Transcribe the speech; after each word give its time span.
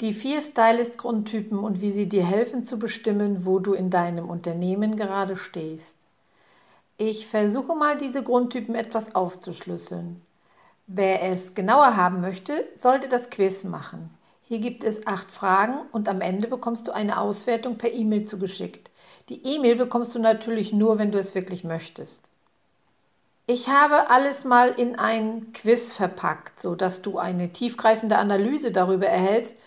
Die 0.00 0.12
vier 0.12 0.42
Stylist-Grundtypen 0.42 1.58
und 1.58 1.80
wie 1.80 1.90
sie 1.90 2.08
dir 2.08 2.24
helfen 2.24 2.66
zu 2.66 2.80
bestimmen, 2.80 3.46
wo 3.46 3.60
du 3.60 3.74
in 3.74 3.90
deinem 3.90 4.28
Unternehmen 4.28 4.96
gerade 4.96 5.36
stehst. 5.36 5.98
Ich 6.96 7.28
versuche 7.28 7.76
mal, 7.76 7.96
diese 7.96 8.22
Grundtypen 8.22 8.74
etwas 8.74 9.14
aufzuschlüsseln. 9.14 10.20
Wer 10.88 11.22
es 11.22 11.54
genauer 11.54 11.96
haben 11.96 12.20
möchte, 12.20 12.68
sollte 12.74 13.08
das 13.08 13.30
Quiz 13.30 13.62
machen. 13.64 14.10
Hier 14.42 14.58
gibt 14.58 14.84
es 14.84 15.06
acht 15.06 15.30
Fragen 15.30 15.76
und 15.92 16.08
am 16.08 16.20
Ende 16.20 16.48
bekommst 16.48 16.88
du 16.88 16.92
eine 16.92 17.18
Auswertung 17.18 17.78
per 17.78 17.92
E-Mail 17.92 18.26
zugeschickt. 18.26 18.90
Die 19.28 19.46
E-Mail 19.46 19.76
bekommst 19.76 20.14
du 20.14 20.18
natürlich 20.18 20.72
nur, 20.72 20.98
wenn 20.98 21.12
du 21.12 21.18
es 21.18 21.34
wirklich 21.34 21.64
möchtest. 21.64 22.30
Ich 23.46 23.68
habe 23.68 24.10
alles 24.10 24.44
mal 24.44 24.70
in 24.70 24.96
ein 24.98 25.52
Quiz 25.52 25.92
verpackt, 25.92 26.60
sodass 26.60 27.00
du 27.02 27.18
eine 27.18 27.52
tiefgreifende 27.52 28.18
Analyse 28.18 28.72
darüber 28.72 29.06
erhältst, 29.06 29.58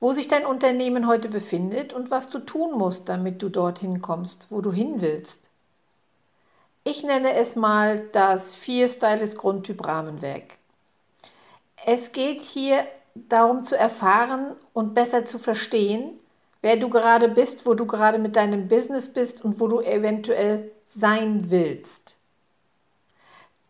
wo 0.00 0.12
sich 0.12 0.28
dein 0.28 0.46
Unternehmen 0.46 1.06
heute 1.06 1.28
befindet 1.28 1.92
und 1.92 2.10
was 2.10 2.28
du 2.28 2.38
tun 2.38 2.76
musst, 2.76 3.08
damit 3.08 3.42
du 3.42 3.48
dorthin 3.48 4.02
kommst, 4.02 4.46
wo 4.50 4.60
du 4.60 4.72
hin 4.72 5.00
willst. 5.00 5.48
Ich 6.84 7.02
nenne 7.02 7.32
es 7.32 7.56
mal 7.56 8.06
das 8.12 8.54
Vier-Stylist-Grundtyp 8.54 9.84
Rahmenwerk. 9.86 10.58
Es 11.84 12.12
geht 12.12 12.40
hier 12.40 12.86
darum 13.14 13.64
zu 13.64 13.76
erfahren 13.76 14.54
und 14.72 14.94
besser 14.94 15.24
zu 15.24 15.38
verstehen, 15.38 16.20
wer 16.62 16.76
du 16.76 16.88
gerade 16.88 17.28
bist, 17.28 17.66
wo 17.66 17.74
du 17.74 17.86
gerade 17.86 18.18
mit 18.18 18.36
deinem 18.36 18.68
Business 18.68 19.08
bist 19.08 19.44
und 19.44 19.58
wo 19.58 19.68
du 19.68 19.80
eventuell 19.80 20.70
sein 20.84 21.50
willst. 21.50 22.16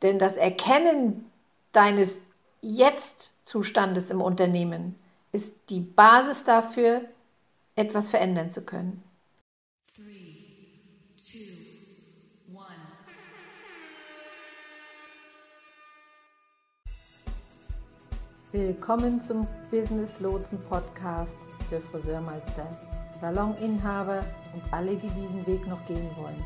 Denn 0.03 0.19
das 0.19 0.37
Erkennen 0.37 1.31
deines 1.73 2.21
Jetzt-Zustandes 2.61 4.11
im 4.11 4.21
Unternehmen 4.21 4.97
ist 5.33 5.53
die 5.69 5.81
Basis 5.81 6.45
dafür, 6.45 7.03
etwas 7.75 8.09
verändern 8.09 8.51
zu 8.51 8.65
können. 8.65 9.03
Willkommen 18.53 19.21
zum 19.21 19.47
Business 19.71 20.19
Lotsen 20.21 20.59
Podcast 20.71 21.37
für 21.69 21.79
Friseurmeister, 21.79 22.67
Saloninhaber 23.21 24.25
und 24.55 24.63
alle, 24.73 24.97
die 24.97 25.11
diesen 25.11 25.47
Weg 25.47 25.67
noch 25.67 25.85
gehen 25.87 26.09
wollen. 26.17 26.43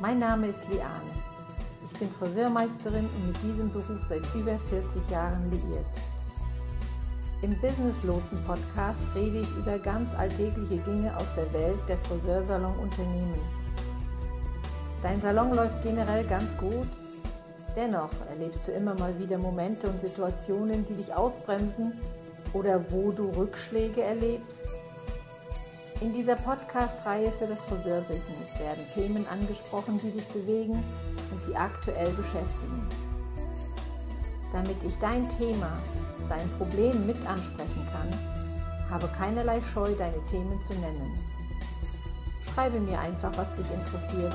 Mein 0.00 0.18
Name 0.18 0.46
ist 0.46 0.66
Liane. 0.70 1.10
Ich 1.84 1.98
bin 1.98 2.08
Friseurmeisterin 2.08 3.04
und 3.04 3.26
mit 3.26 3.42
diesem 3.42 3.70
Beruf 3.70 4.02
seit 4.08 4.24
über 4.34 4.56
40 4.70 5.10
Jahren 5.10 5.50
liiert. 5.50 5.84
Im 7.42 7.60
Business 7.60 8.00
Lotsen 8.04 8.40
Podcast 8.44 9.00
rede 9.16 9.40
ich 9.40 9.50
über 9.56 9.76
ganz 9.76 10.14
alltägliche 10.14 10.76
Dinge 10.76 11.12
aus 11.16 11.26
der 11.36 11.52
Welt 11.52 11.80
der 11.88 11.98
Friseursalon-Unternehmen. 11.98 13.40
Dein 15.02 15.20
Salon 15.20 15.52
läuft 15.52 15.82
generell 15.82 16.24
ganz 16.24 16.56
gut, 16.56 16.86
dennoch 17.74 18.10
erlebst 18.28 18.62
du 18.64 18.70
immer 18.70 18.94
mal 18.94 19.18
wieder 19.18 19.38
Momente 19.38 19.88
und 19.88 20.00
Situationen, 20.00 20.86
die 20.86 20.94
dich 20.94 21.12
ausbremsen 21.12 21.94
oder 22.52 22.80
wo 22.92 23.10
du 23.10 23.30
Rückschläge 23.30 24.02
erlebst. 24.02 24.64
In 26.00 26.12
dieser 26.12 26.36
Podcast-Reihe 26.36 27.32
für 27.40 27.48
das 27.48 27.64
Friseurbusiness 27.64 28.56
werden 28.60 28.84
Themen 28.94 29.26
angesprochen, 29.26 29.98
die 30.00 30.12
dich 30.12 30.28
bewegen 30.28 30.74
und 30.74 31.40
die 31.48 31.56
aktuell 31.56 32.10
beschäftigen. 32.10 32.86
Damit 34.52 34.76
ich 34.86 34.94
dein 35.00 35.28
Thema, 35.38 35.72
dein 36.32 36.48
Problem 36.56 37.06
mit 37.06 37.16
ansprechen 37.26 37.86
kann, 37.92 38.08
habe 38.90 39.06
keinerlei 39.18 39.60
Scheu, 39.72 39.90
deine 39.98 40.24
Themen 40.30 40.58
zu 40.66 40.72
nennen. 40.78 41.18
Schreibe 42.52 42.80
mir 42.80 42.98
einfach, 42.98 43.30
was 43.36 43.54
dich 43.54 43.70
interessiert 43.70 44.34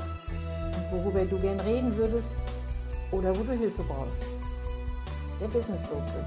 und 0.76 0.92
worüber 0.92 1.24
du 1.24 1.38
gern 1.40 1.58
reden 1.60 1.96
würdest 1.96 2.30
oder 3.10 3.36
wo 3.36 3.42
du 3.42 3.52
Hilfe 3.52 3.82
brauchst. 3.82 4.22
Der 5.40 5.48
Business 5.48 5.80
Lotse. 5.90 6.24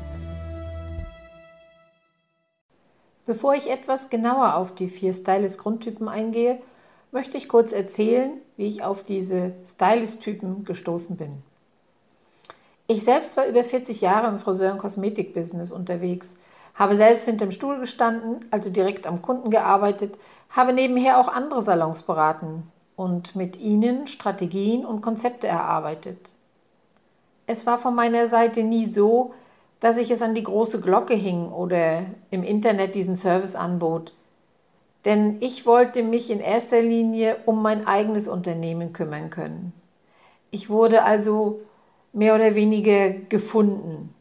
Bevor 3.25 3.55
ich 3.55 3.69
etwas 3.69 4.09
genauer 4.09 4.55
auf 4.55 4.75
die 4.75 4.89
vier 4.89 5.13
Stylist-Grundtypen 5.13 6.09
eingehe, 6.09 6.61
möchte 7.11 7.37
ich 7.37 7.47
kurz 7.47 7.71
erzählen, 7.71 8.41
wie 8.57 8.67
ich 8.67 8.83
auf 8.83 9.03
diese 9.03 9.53
Stylist-Typen 9.65 10.65
gestoßen 10.65 11.15
bin. 11.15 11.43
Ich 12.91 13.05
selbst 13.05 13.37
war 13.37 13.47
über 13.47 13.63
40 13.63 14.01
Jahre 14.01 14.27
im 14.27 14.37
Friseur- 14.37 14.73
und 14.73 14.77
Kosmetik-Business 14.77 15.71
unterwegs, 15.71 16.35
habe 16.75 16.97
selbst 16.97 17.23
hinterm 17.23 17.53
Stuhl 17.53 17.79
gestanden, 17.79 18.43
also 18.51 18.69
direkt 18.69 19.07
am 19.07 19.21
Kunden 19.21 19.49
gearbeitet, 19.49 20.17
habe 20.49 20.73
nebenher 20.73 21.17
auch 21.17 21.29
andere 21.29 21.61
Salons 21.61 22.03
beraten 22.03 22.69
und 22.97 23.33
mit 23.33 23.57
ihnen 23.57 24.07
Strategien 24.07 24.85
und 24.85 24.99
Konzepte 24.99 25.47
erarbeitet. 25.47 26.31
Es 27.47 27.65
war 27.65 27.79
von 27.79 27.95
meiner 27.95 28.27
Seite 28.27 28.61
nie 28.61 28.87
so, 28.87 29.33
dass 29.79 29.97
ich 29.97 30.11
es 30.11 30.21
an 30.21 30.35
die 30.35 30.43
große 30.43 30.81
Glocke 30.81 31.13
hing 31.13 31.47
oder 31.49 32.01
im 32.29 32.43
Internet 32.43 32.93
diesen 32.95 33.15
Service 33.15 33.55
anbot. 33.55 34.13
Denn 35.05 35.37
ich 35.39 35.65
wollte 35.65 36.03
mich 36.03 36.29
in 36.29 36.41
erster 36.41 36.81
Linie 36.81 37.37
um 37.45 37.61
mein 37.61 37.87
eigenes 37.87 38.27
Unternehmen 38.27 38.91
kümmern 38.91 39.29
können. 39.29 39.71
Ich 40.51 40.69
wurde 40.69 41.03
also 41.03 41.61
mehr 42.13 42.35
oder 42.35 42.55
weniger 42.55 43.09
gefunden. 43.09 44.13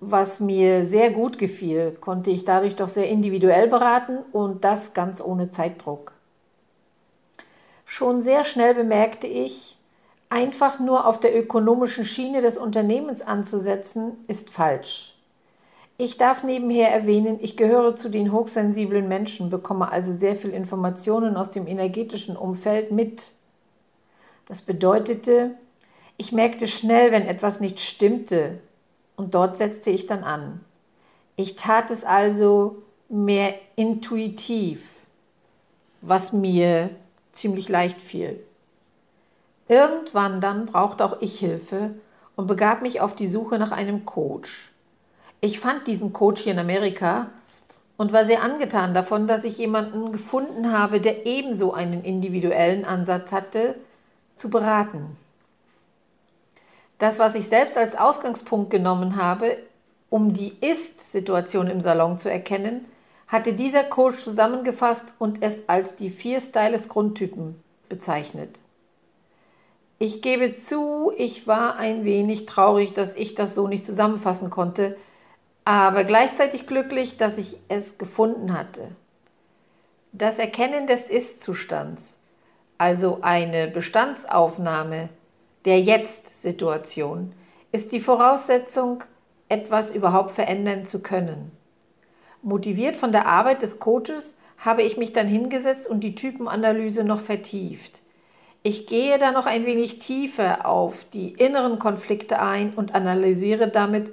Was 0.00 0.38
mir 0.38 0.84
sehr 0.84 1.10
gut 1.10 1.38
gefiel, 1.38 1.96
konnte 2.00 2.30
ich 2.30 2.44
dadurch 2.44 2.76
doch 2.76 2.88
sehr 2.88 3.08
individuell 3.08 3.66
beraten 3.66 4.18
und 4.32 4.62
das 4.62 4.94
ganz 4.94 5.20
ohne 5.20 5.50
Zeitdruck. 5.50 6.12
Schon 7.84 8.20
sehr 8.20 8.44
schnell 8.44 8.74
bemerkte 8.74 9.26
ich, 9.26 9.76
einfach 10.28 10.78
nur 10.78 11.06
auf 11.06 11.18
der 11.18 11.36
ökonomischen 11.36 12.04
Schiene 12.04 12.42
des 12.42 12.58
Unternehmens 12.58 13.22
anzusetzen, 13.22 14.18
ist 14.28 14.50
falsch. 14.50 15.14
Ich 15.96 16.16
darf 16.16 16.44
nebenher 16.44 16.92
erwähnen, 16.92 17.38
ich 17.40 17.56
gehöre 17.56 17.96
zu 17.96 18.08
den 18.08 18.30
hochsensiblen 18.30 19.08
Menschen, 19.08 19.50
bekomme 19.50 19.90
also 19.90 20.12
sehr 20.12 20.36
viel 20.36 20.50
Informationen 20.50 21.36
aus 21.36 21.50
dem 21.50 21.66
energetischen 21.66 22.36
Umfeld 22.36 22.92
mit. 22.92 23.32
Das 24.46 24.62
bedeutete, 24.62 25.56
ich 26.18 26.32
merkte 26.32 26.66
schnell, 26.66 27.12
wenn 27.12 27.26
etwas 27.26 27.60
nicht 27.60 27.80
stimmte, 27.80 28.58
und 29.16 29.34
dort 29.34 29.56
setzte 29.56 29.90
ich 29.90 30.06
dann 30.06 30.22
an. 30.22 30.60
Ich 31.36 31.56
tat 31.56 31.90
es 31.90 32.04
also 32.04 32.82
mehr 33.08 33.54
intuitiv, 33.76 34.84
was 36.02 36.32
mir 36.32 36.90
ziemlich 37.32 37.68
leicht 37.68 38.00
fiel. 38.00 38.40
Irgendwann 39.68 40.40
dann 40.40 40.66
brauchte 40.66 41.04
auch 41.04 41.20
ich 41.20 41.38
Hilfe 41.38 41.94
und 42.36 42.46
begab 42.46 42.82
mich 42.82 43.00
auf 43.00 43.14
die 43.14 43.28
Suche 43.28 43.58
nach 43.58 43.70
einem 43.70 44.04
Coach. 44.04 44.72
Ich 45.40 45.60
fand 45.60 45.86
diesen 45.86 46.12
Coach 46.12 46.42
hier 46.42 46.52
in 46.52 46.58
Amerika 46.58 47.30
und 47.96 48.12
war 48.12 48.24
sehr 48.24 48.42
angetan 48.42 48.94
davon, 48.94 49.26
dass 49.26 49.44
ich 49.44 49.58
jemanden 49.58 50.10
gefunden 50.12 50.72
habe, 50.72 51.00
der 51.00 51.26
ebenso 51.26 51.72
einen 51.72 52.02
individuellen 52.02 52.84
Ansatz 52.84 53.30
hatte, 53.30 53.76
zu 54.36 54.50
beraten. 54.50 55.16
Das, 56.98 57.18
was 57.18 57.34
ich 57.34 57.48
selbst 57.48 57.78
als 57.78 57.96
Ausgangspunkt 57.96 58.70
genommen 58.70 59.16
habe, 59.16 59.56
um 60.10 60.32
die 60.32 60.56
Ist-Situation 60.60 61.68
im 61.68 61.80
Salon 61.80 62.18
zu 62.18 62.30
erkennen, 62.30 62.86
hatte 63.28 63.52
dieser 63.52 63.84
Coach 63.84 64.16
zusammengefasst 64.16 65.14
und 65.18 65.42
es 65.42 65.68
als 65.68 65.94
die 65.94 66.10
vier 66.10 66.40
Stylist-Grundtypen 66.40 67.62
bezeichnet. 67.88 68.58
Ich 69.98 70.22
gebe 70.22 70.58
zu, 70.58 71.12
ich 71.16 71.46
war 71.46 71.76
ein 71.76 72.04
wenig 72.04 72.46
traurig, 72.46 72.94
dass 72.94 73.14
ich 73.14 73.34
das 73.34 73.54
so 73.54 73.68
nicht 73.68 73.84
zusammenfassen 73.84 74.48
konnte, 74.48 74.96
aber 75.64 76.04
gleichzeitig 76.04 76.66
glücklich, 76.66 77.16
dass 77.16 77.36
ich 77.36 77.58
es 77.68 77.98
gefunden 77.98 78.56
hatte. 78.56 78.88
Das 80.12 80.38
Erkennen 80.38 80.86
des 80.86 81.08
Ist-Zustands, 81.08 82.16
also 82.78 83.18
eine 83.20 83.68
Bestandsaufnahme 83.68 85.10
der 85.68 85.80
Jetzt-Situation, 85.80 87.34
ist 87.72 87.92
die 87.92 88.00
Voraussetzung, 88.00 89.04
etwas 89.50 89.90
überhaupt 89.90 90.30
verändern 90.30 90.86
zu 90.86 91.00
können. 91.00 91.52
Motiviert 92.40 92.96
von 92.96 93.12
der 93.12 93.26
Arbeit 93.26 93.60
des 93.60 93.78
Coaches 93.78 94.34
habe 94.56 94.82
ich 94.82 94.96
mich 94.96 95.12
dann 95.12 95.26
hingesetzt 95.26 95.86
und 95.86 96.00
die 96.00 96.14
Typenanalyse 96.14 97.04
noch 97.04 97.20
vertieft. 97.20 98.00
Ich 98.62 98.86
gehe 98.86 99.18
da 99.18 99.30
noch 99.30 99.44
ein 99.44 99.66
wenig 99.66 99.98
tiefer 99.98 100.64
auf 100.64 101.04
die 101.12 101.34
inneren 101.34 101.78
Konflikte 101.78 102.40
ein 102.40 102.72
und 102.72 102.94
analysiere 102.94 103.68
damit, 103.68 104.10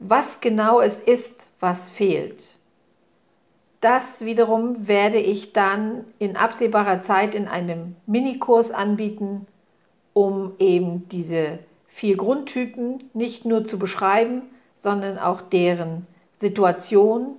was 0.00 0.40
genau 0.40 0.80
es 0.80 0.98
ist, 0.98 1.46
was 1.60 1.88
fehlt. 1.88 2.56
Das 3.80 4.24
wiederum 4.24 4.88
werde 4.88 5.18
ich 5.18 5.52
dann 5.52 6.04
in 6.18 6.36
absehbarer 6.36 7.00
Zeit 7.00 7.36
in 7.36 7.46
einem 7.46 7.94
Minikurs 8.06 8.72
anbieten, 8.72 9.46
um 10.14 10.52
eben 10.58 11.06
diese 11.10 11.58
vier 11.88 12.16
Grundtypen 12.16 13.10
nicht 13.12 13.44
nur 13.44 13.64
zu 13.64 13.78
beschreiben, 13.78 14.42
sondern 14.74 15.18
auch 15.18 15.42
deren 15.42 16.06
Situation 16.38 17.36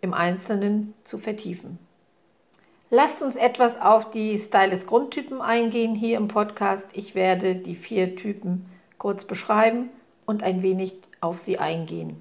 im 0.00 0.14
Einzelnen 0.14 0.94
zu 1.04 1.18
vertiefen. 1.18 1.78
Lasst 2.90 3.22
uns 3.22 3.36
etwas 3.36 3.78
auf 3.80 4.10
die 4.10 4.38
Stylist-Grundtypen 4.38 5.42
eingehen 5.42 5.94
hier 5.94 6.16
im 6.16 6.28
Podcast. 6.28 6.86
Ich 6.94 7.14
werde 7.14 7.54
die 7.54 7.74
vier 7.74 8.16
Typen 8.16 8.66
kurz 8.96 9.24
beschreiben 9.24 9.90
und 10.24 10.42
ein 10.42 10.62
wenig 10.62 10.94
auf 11.20 11.38
sie 11.40 11.58
eingehen. 11.58 12.16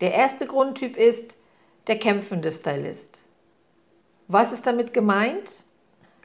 Der 0.00 0.12
erste 0.12 0.46
Grundtyp 0.46 0.96
ist 0.96 1.36
der 1.86 1.98
kämpfende 1.98 2.50
Stylist. 2.50 3.22
Was 4.26 4.52
ist 4.52 4.66
damit 4.66 4.92
gemeint? 4.92 5.48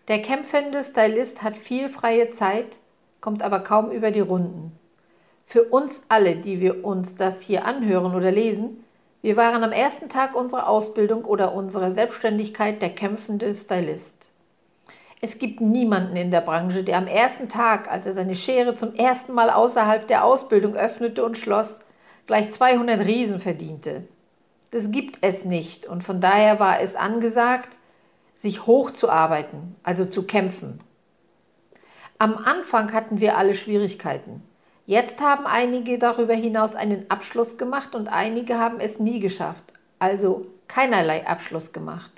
Der 0.10 0.22
kämpfende 0.22 0.84
Stylist 0.84 1.44
hat 1.44 1.56
viel 1.56 1.88
freie 1.88 2.32
Zeit, 2.32 2.78
kommt 3.22 3.42
aber 3.42 3.62
kaum 3.62 3.90
über 3.90 4.12
die 4.12 4.20
Runden. 4.20 4.78
Für 5.46 5.64
uns 5.64 6.02
alle, 6.10 6.36
die 6.36 6.60
wir 6.60 6.84
uns 6.84 7.16
das 7.16 7.42
hier 7.42 7.66
anhören 7.66 8.14
oder 8.14 8.32
lesen, 8.32 8.84
wir 9.22 9.38
waren 9.38 9.64
am 9.64 9.72
ersten 9.72 10.10
Tag 10.10 10.36
unserer 10.36 10.68
Ausbildung 10.68 11.24
oder 11.24 11.54
unserer 11.54 11.92
Selbstständigkeit 11.92 12.82
der 12.82 12.90
kämpfende 12.90 13.56
Stylist. 13.56 14.30
Es 15.22 15.40
gibt 15.40 15.62
niemanden 15.62 16.18
in 16.18 16.32
der 16.32 16.42
Branche, 16.42 16.84
der 16.84 16.98
am 16.98 17.08
ersten 17.08 17.48
Tag, 17.48 17.90
als 17.90 18.06
er 18.06 18.12
seine 18.12 18.36
Schere 18.36 18.76
zum 18.76 18.96
ersten 18.96 19.32
Mal 19.32 19.50
außerhalb 19.50 20.06
der 20.06 20.26
Ausbildung 20.26 20.76
öffnete 20.76 21.24
und 21.24 21.38
schloss, 21.38 21.80
gleich 22.28 22.52
200 22.52 23.06
Riesen 23.06 23.40
verdiente. 23.40 24.04
Das 24.72 24.92
gibt 24.92 25.20
es 25.22 25.46
nicht 25.46 25.86
und 25.86 26.04
von 26.04 26.20
daher 26.20 26.60
war 26.60 26.82
es 26.82 26.98
angesagt, 26.98 27.78
sich 28.44 28.68
hochzuarbeiten, 28.68 29.78
also 29.84 30.04
zu 30.04 30.24
kämpfen. 30.24 30.82
Am 32.20 32.36
Anfang 32.36 32.92
hatten 32.92 33.22
wir 33.22 33.38
alle 33.38 33.54
Schwierigkeiten. 33.54 34.44
Jetzt 34.86 35.22
haben 35.22 35.48
einige 35.48 35.98
darüber 35.98 36.34
hinaus 36.34 36.76
einen 36.76 37.10
Abschluss 37.10 37.58
gemacht 37.58 37.96
und 37.96 38.10
einige 38.10 38.60
haben 38.60 38.82
es 38.82 39.00
nie 39.00 39.22
geschafft, 39.22 39.64
also 39.98 40.46
keinerlei 40.68 41.26
Abschluss 41.26 41.72
gemacht. 41.72 42.12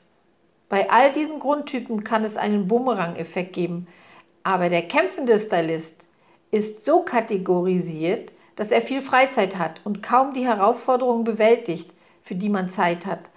Bei 0.68 0.90
all 0.90 1.12
diesen 1.12 1.38
Grundtypen 1.38 2.04
kann 2.04 2.24
es 2.24 2.38
einen 2.38 2.68
Bumerang-Effekt 2.68 3.54
geben, 3.54 3.88
aber 4.42 4.70
der 4.70 4.82
kämpfende 4.82 5.38
Stylist 5.38 6.08
ist 6.50 6.84
so 6.84 7.04
kategorisiert, 7.04 8.34
dass 8.56 8.72
er 8.72 8.82
viel 8.82 9.02
Freizeit 9.02 9.60
hat 9.60 9.80
und 9.84 10.02
kaum 10.02 10.34
die 10.34 10.48
Herausforderungen 10.48 11.24
bewältigt, 11.24 11.94
für 12.24 12.34
die 12.34 12.50
man 12.50 12.70
Zeit 12.70 13.06
hat. 13.06 13.30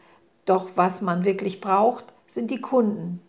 Doch 0.46 0.70
was 0.74 1.02
man 1.02 1.26
wirklich 1.26 1.60
braucht, 1.60 2.14
sind 2.28 2.50
die 2.50 2.60
Kunden. 2.60 3.20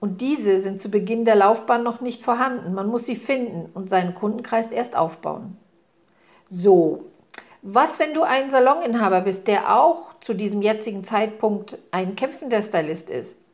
Und 0.00 0.20
diese 0.20 0.60
sind 0.60 0.80
zu 0.80 0.90
Beginn 0.90 1.24
der 1.24 1.34
Laufbahn 1.34 1.82
noch 1.82 2.00
nicht 2.00 2.22
vorhanden. 2.22 2.74
Man 2.74 2.88
muss 2.88 3.06
sie 3.06 3.16
finden 3.16 3.70
und 3.74 3.90
seinen 3.90 4.14
Kundenkreis 4.14 4.68
erst 4.68 4.96
aufbauen. 4.96 5.56
So, 6.48 7.06
was, 7.62 7.98
wenn 7.98 8.12
du 8.12 8.22
ein 8.22 8.50
Saloninhaber 8.50 9.22
bist, 9.22 9.48
der 9.48 9.74
auch 9.74 10.20
zu 10.20 10.34
diesem 10.34 10.60
jetzigen 10.60 11.02
Zeitpunkt 11.02 11.78
ein 11.90 12.14
kämpfender 12.14 12.62
Stylist 12.62 13.08
ist? 13.08 13.48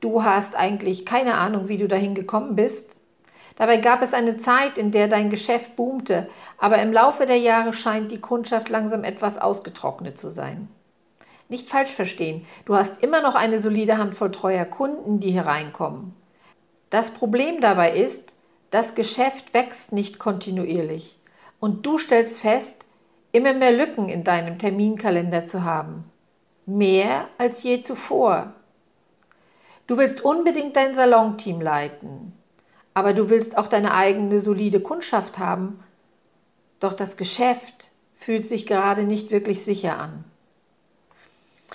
Du 0.00 0.24
hast 0.24 0.56
eigentlich 0.56 1.06
keine 1.06 1.34
Ahnung, 1.34 1.68
wie 1.68 1.78
du 1.78 1.88
dahin 1.88 2.14
gekommen 2.14 2.54
bist. 2.54 2.98
Dabei 3.56 3.78
gab 3.78 4.02
es 4.02 4.12
eine 4.12 4.36
Zeit, 4.36 4.76
in 4.76 4.90
der 4.90 5.08
dein 5.08 5.30
Geschäft 5.30 5.76
boomte, 5.76 6.28
aber 6.58 6.82
im 6.82 6.92
Laufe 6.92 7.24
der 7.24 7.38
Jahre 7.38 7.72
scheint 7.72 8.10
die 8.12 8.20
Kundschaft 8.20 8.68
langsam 8.68 9.04
etwas 9.04 9.38
ausgetrocknet 9.38 10.18
zu 10.18 10.30
sein. 10.30 10.68
Nicht 11.52 11.68
falsch 11.68 11.90
verstehen, 11.90 12.46
du 12.64 12.76
hast 12.76 13.02
immer 13.02 13.20
noch 13.20 13.34
eine 13.34 13.60
solide 13.60 13.98
Handvoll 13.98 14.30
treuer 14.30 14.64
Kunden, 14.64 15.20
die 15.20 15.32
hereinkommen. 15.32 16.16
Das 16.88 17.10
Problem 17.10 17.60
dabei 17.60 17.94
ist, 17.94 18.34
das 18.70 18.94
Geschäft 18.94 19.52
wächst 19.52 19.92
nicht 19.92 20.18
kontinuierlich 20.18 21.20
und 21.60 21.84
du 21.84 21.98
stellst 21.98 22.38
fest, 22.38 22.86
immer 23.32 23.52
mehr 23.52 23.70
Lücken 23.70 24.08
in 24.08 24.24
deinem 24.24 24.58
Terminkalender 24.58 25.46
zu 25.46 25.62
haben. 25.62 26.04
Mehr 26.64 27.28
als 27.36 27.62
je 27.62 27.82
zuvor. 27.82 28.54
Du 29.86 29.98
willst 29.98 30.24
unbedingt 30.24 30.74
dein 30.74 30.94
Salonteam 30.94 31.60
leiten, 31.60 32.32
aber 32.94 33.12
du 33.12 33.28
willst 33.28 33.58
auch 33.58 33.66
deine 33.66 33.92
eigene 33.92 34.38
solide 34.38 34.80
Kundschaft 34.80 35.38
haben. 35.38 35.80
Doch 36.80 36.94
das 36.94 37.18
Geschäft 37.18 37.90
fühlt 38.14 38.48
sich 38.48 38.64
gerade 38.64 39.02
nicht 39.02 39.30
wirklich 39.30 39.62
sicher 39.62 39.98
an. 39.98 40.24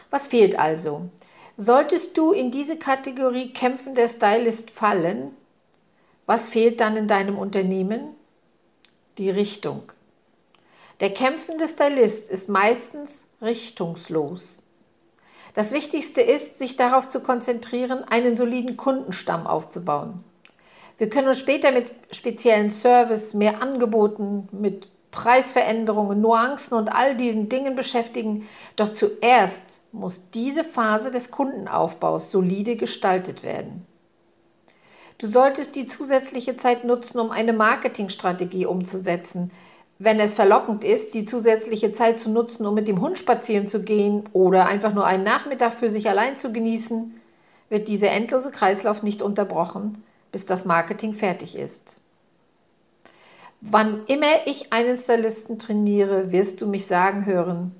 Was 0.09 0.27
fehlt 0.27 0.57
also? 0.57 1.09
Solltest 1.57 2.17
du 2.17 2.31
in 2.31 2.51
diese 2.51 2.77
Kategorie 2.77 3.51
kämpfender 3.51 4.07
Stylist 4.07 4.69
fallen, 4.69 5.35
was 6.27 6.49
fehlt 6.49 6.79
dann 6.81 6.97
in 6.97 7.07
deinem 7.07 7.37
Unternehmen? 7.37 8.15
Die 9.17 9.29
Richtung. 9.29 9.91
Der 10.99 11.13
kämpfende 11.13 11.67
Stylist 11.67 12.29
ist 12.29 12.49
meistens 12.49 13.25
richtungslos. 13.41 14.61
Das 15.53 15.71
Wichtigste 15.71 16.21
ist, 16.21 16.57
sich 16.59 16.75
darauf 16.75 17.09
zu 17.09 17.21
konzentrieren, 17.21 18.03
einen 18.03 18.37
soliden 18.37 18.77
Kundenstamm 18.77 19.47
aufzubauen. 19.47 20.23
Wir 20.97 21.09
können 21.09 21.27
uns 21.27 21.39
später 21.39 21.71
mit 21.71 21.91
speziellen 22.11 22.71
Service, 22.71 23.33
mehr 23.33 23.61
Angeboten, 23.61 24.49
mit 24.51 24.89
Preisveränderungen, 25.11 26.21
Nuancen 26.21 26.77
und 26.77 26.89
all 26.89 27.15
diesen 27.15 27.49
Dingen 27.49 27.75
beschäftigen. 27.75 28.47
Doch 28.75 28.93
zuerst 28.93 29.79
muss 29.99 30.21
diese 30.33 30.63
Phase 30.63 31.11
des 31.11 31.31
Kundenaufbaus 31.31 32.31
solide 32.31 32.75
gestaltet 32.75 33.43
werden. 33.43 33.85
Du 35.17 35.27
solltest 35.27 35.75
die 35.75 35.87
zusätzliche 35.87 36.57
Zeit 36.57 36.83
nutzen, 36.83 37.19
um 37.19 37.31
eine 37.31 37.53
Marketingstrategie 37.53 38.65
umzusetzen. 38.65 39.51
Wenn 39.99 40.19
es 40.19 40.33
verlockend 40.33 40.83
ist, 40.83 41.15
die 41.15 41.25
zusätzliche 41.25 41.91
Zeit 41.91 42.19
zu 42.19 42.29
nutzen, 42.29 42.67
um 42.67 42.75
mit 42.75 42.87
dem 42.87 43.01
Hund 43.01 43.17
spazieren 43.17 43.67
zu 43.67 43.81
gehen 43.81 44.29
oder 44.31 44.67
einfach 44.67 44.93
nur 44.93 45.07
einen 45.07 45.23
Nachmittag 45.23 45.73
für 45.73 45.89
sich 45.89 46.07
allein 46.07 46.37
zu 46.37 46.51
genießen, 46.51 47.19
wird 47.69 47.87
dieser 47.87 48.11
endlose 48.11 48.51
Kreislauf 48.51 49.01
nicht 49.01 49.23
unterbrochen, 49.23 50.03
bis 50.31 50.45
das 50.45 50.65
Marketing 50.65 51.13
fertig 51.13 51.57
ist. 51.57 51.97
Wann 53.59 54.05
immer 54.05 54.45
ich 54.45 54.71
einen 54.71 54.97
Stylisten 54.97 55.57
trainiere, 55.57 56.31
wirst 56.31 56.61
du 56.61 56.67
mich 56.67 56.85
sagen 56.85 57.25
hören, 57.25 57.75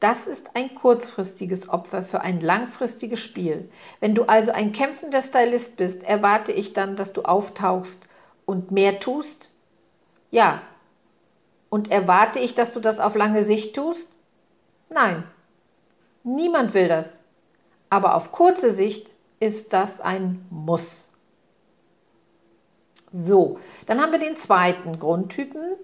das 0.00 0.26
ist 0.26 0.50
ein 0.54 0.74
kurzfristiges 0.74 1.68
Opfer 1.68 2.02
für 2.02 2.20
ein 2.20 2.40
langfristiges 2.40 3.20
Spiel. 3.20 3.70
Wenn 4.00 4.14
du 4.14 4.24
also 4.24 4.52
ein 4.52 4.72
kämpfender 4.72 5.22
Stylist 5.22 5.76
bist, 5.76 6.02
erwarte 6.02 6.52
ich 6.52 6.74
dann, 6.74 6.96
dass 6.96 7.12
du 7.12 7.22
auftauchst 7.22 8.06
und 8.44 8.70
mehr 8.70 9.00
tust? 9.00 9.52
Ja. 10.30 10.60
Und 11.70 11.90
erwarte 11.90 12.38
ich, 12.38 12.54
dass 12.54 12.72
du 12.72 12.80
das 12.80 13.00
auf 13.00 13.14
lange 13.14 13.42
Sicht 13.42 13.74
tust? 13.74 14.16
Nein. 14.90 15.24
Niemand 16.24 16.74
will 16.74 16.88
das. 16.88 17.18
Aber 17.88 18.16
auf 18.16 18.32
kurze 18.32 18.70
Sicht 18.70 19.14
ist 19.40 19.72
das 19.72 20.00
ein 20.00 20.44
Muss. 20.50 21.08
So, 23.12 23.58
dann 23.86 24.00
haben 24.02 24.12
wir 24.12 24.18
den 24.18 24.36
zweiten 24.36 24.98
Grundtypen, 24.98 25.76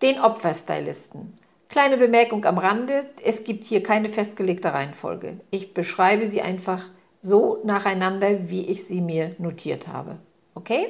den 0.00 0.20
Opferstylisten. 0.20 1.34
Kleine 1.70 1.98
Bemerkung 1.98 2.44
am 2.46 2.58
Rande, 2.58 3.08
es 3.22 3.44
gibt 3.44 3.62
hier 3.62 3.80
keine 3.80 4.08
festgelegte 4.08 4.72
Reihenfolge. 4.74 5.38
Ich 5.52 5.72
beschreibe 5.72 6.26
sie 6.26 6.42
einfach 6.42 6.84
so 7.20 7.60
nacheinander, 7.62 8.50
wie 8.50 8.66
ich 8.66 8.84
sie 8.84 9.00
mir 9.00 9.36
notiert 9.38 9.86
habe. 9.86 10.18
Okay? 10.56 10.88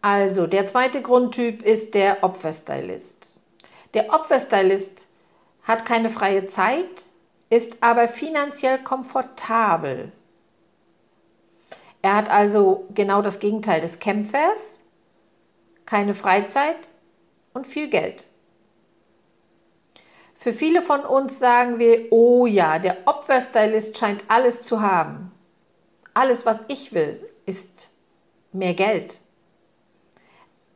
Also, 0.00 0.48
der 0.48 0.66
zweite 0.66 1.02
Grundtyp 1.02 1.62
ist 1.62 1.94
der 1.94 2.24
Opferstylist. 2.24 3.38
Der 3.94 4.12
Opferstylist 4.12 5.06
hat 5.62 5.86
keine 5.86 6.10
freie 6.10 6.48
Zeit, 6.48 7.04
ist 7.48 7.76
aber 7.80 8.08
finanziell 8.08 8.82
komfortabel. 8.82 10.10
Er 12.00 12.16
hat 12.16 12.28
also 12.28 12.88
genau 12.92 13.22
das 13.22 13.38
Gegenteil 13.38 13.80
des 13.80 14.00
Kämpfers, 14.00 14.80
keine 15.86 16.16
Freizeit 16.16 16.88
und 17.54 17.68
viel 17.68 17.88
Geld. 17.88 18.26
Für 20.42 20.52
viele 20.52 20.82
von 20.82 21.02
uns 21.04 21.38
sagen 21.38 21.78
wir, 21.78 22.10
oh 22.10 22.46
ja, 22.46 22.80
der 22.80 22.96
Opferstylist 23.04 23.96
scheint 23.96 24.24
alles 24.26 24.64
zu 24.64 24.80
haben. 24.80 25.30
Alles, 26.14 26.44
was 26.44 26.58
ich 26.66 26.92
will, 26.92 27.24
ist 27.46 27.90
mehr 28.52 28.74
Geld. 28.74 29.20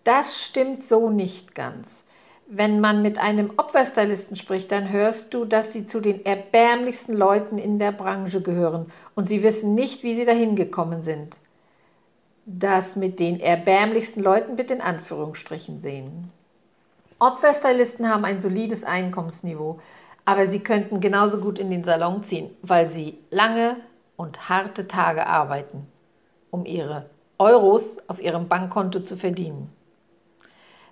Das 0.05 0.41
stimmt 0.41 0.85
so 0.85 1.11
nicht 1.11 1.57
ganz. 1.57 2.05
Wenn 2.47 2.79
man 2.79 3.03
mit 3.03 3.19
einem 3.19 3.55
Opferstylisten 3.57 4.37
spricht, 4.37 4.71
dann 4.71 4.93
hörst 4.93 5.35
du, 5.35 5.45
dass 5.45 5.73
sie 5.73 5.85
zu 5.85 5.99
den 5.99 6.25
erbärmlichsten 6.25 7.17
Leuten 7.17 7.59
in 7.59 7.81
der 7.81 7.91
Branche 7.91 8.43
gehören 8.43 8.93
und 9.17 9.29
sie 9.29 9.43
wissen 9.43 9.75
nicht, 9.75 10.05
wie 10.05 10.15
sie 10.15 10.25
dahin 10.25 10.55
gekommen 10.55 11.03
sind. 11.03 11.39
Das 12.45 12.95
mit 12.95 13.19
den 13.19 13.41
erbärmlichsten 13.41 14.23
Leuten 14.23 14.55
bitte 14.55 14.75
in 14.75 14.81
Anführungsstrichen 14.81 15.81
sehen. 15.81 16.31
Opferstylisten 17.19 18.09
haben 18.13 18.25
ein 18.25 18.41
solides 18.41 18.85
Einkommensniveau, 18.85 19.81
aber 20.27 20.47
sie 20.47 20.61
könnten 20.61 21.01
genauso 21.01 21.39
gut 21.39 21.59
in 21.59 21.71
den 21.71 21.85
Salon 21.85 22.25
ziehen, 22.25 22.51
weil 22.63 22.91
sie 22.91 23.19
lange 23.31 23.77
und 24.17 24.49
harte 24.49 24.87
Tage 24.87 25.27
arbeiten, 25.27 25.87
um 26.51 26.67
ihre 26.67 27.09
Euros 27.39 27.99
auf 28.09 28.21
ihrem 28.21 28.49
Bankkonto 28.49 29.01
zu 29.01 29.17
verdienen. 29.17 29.73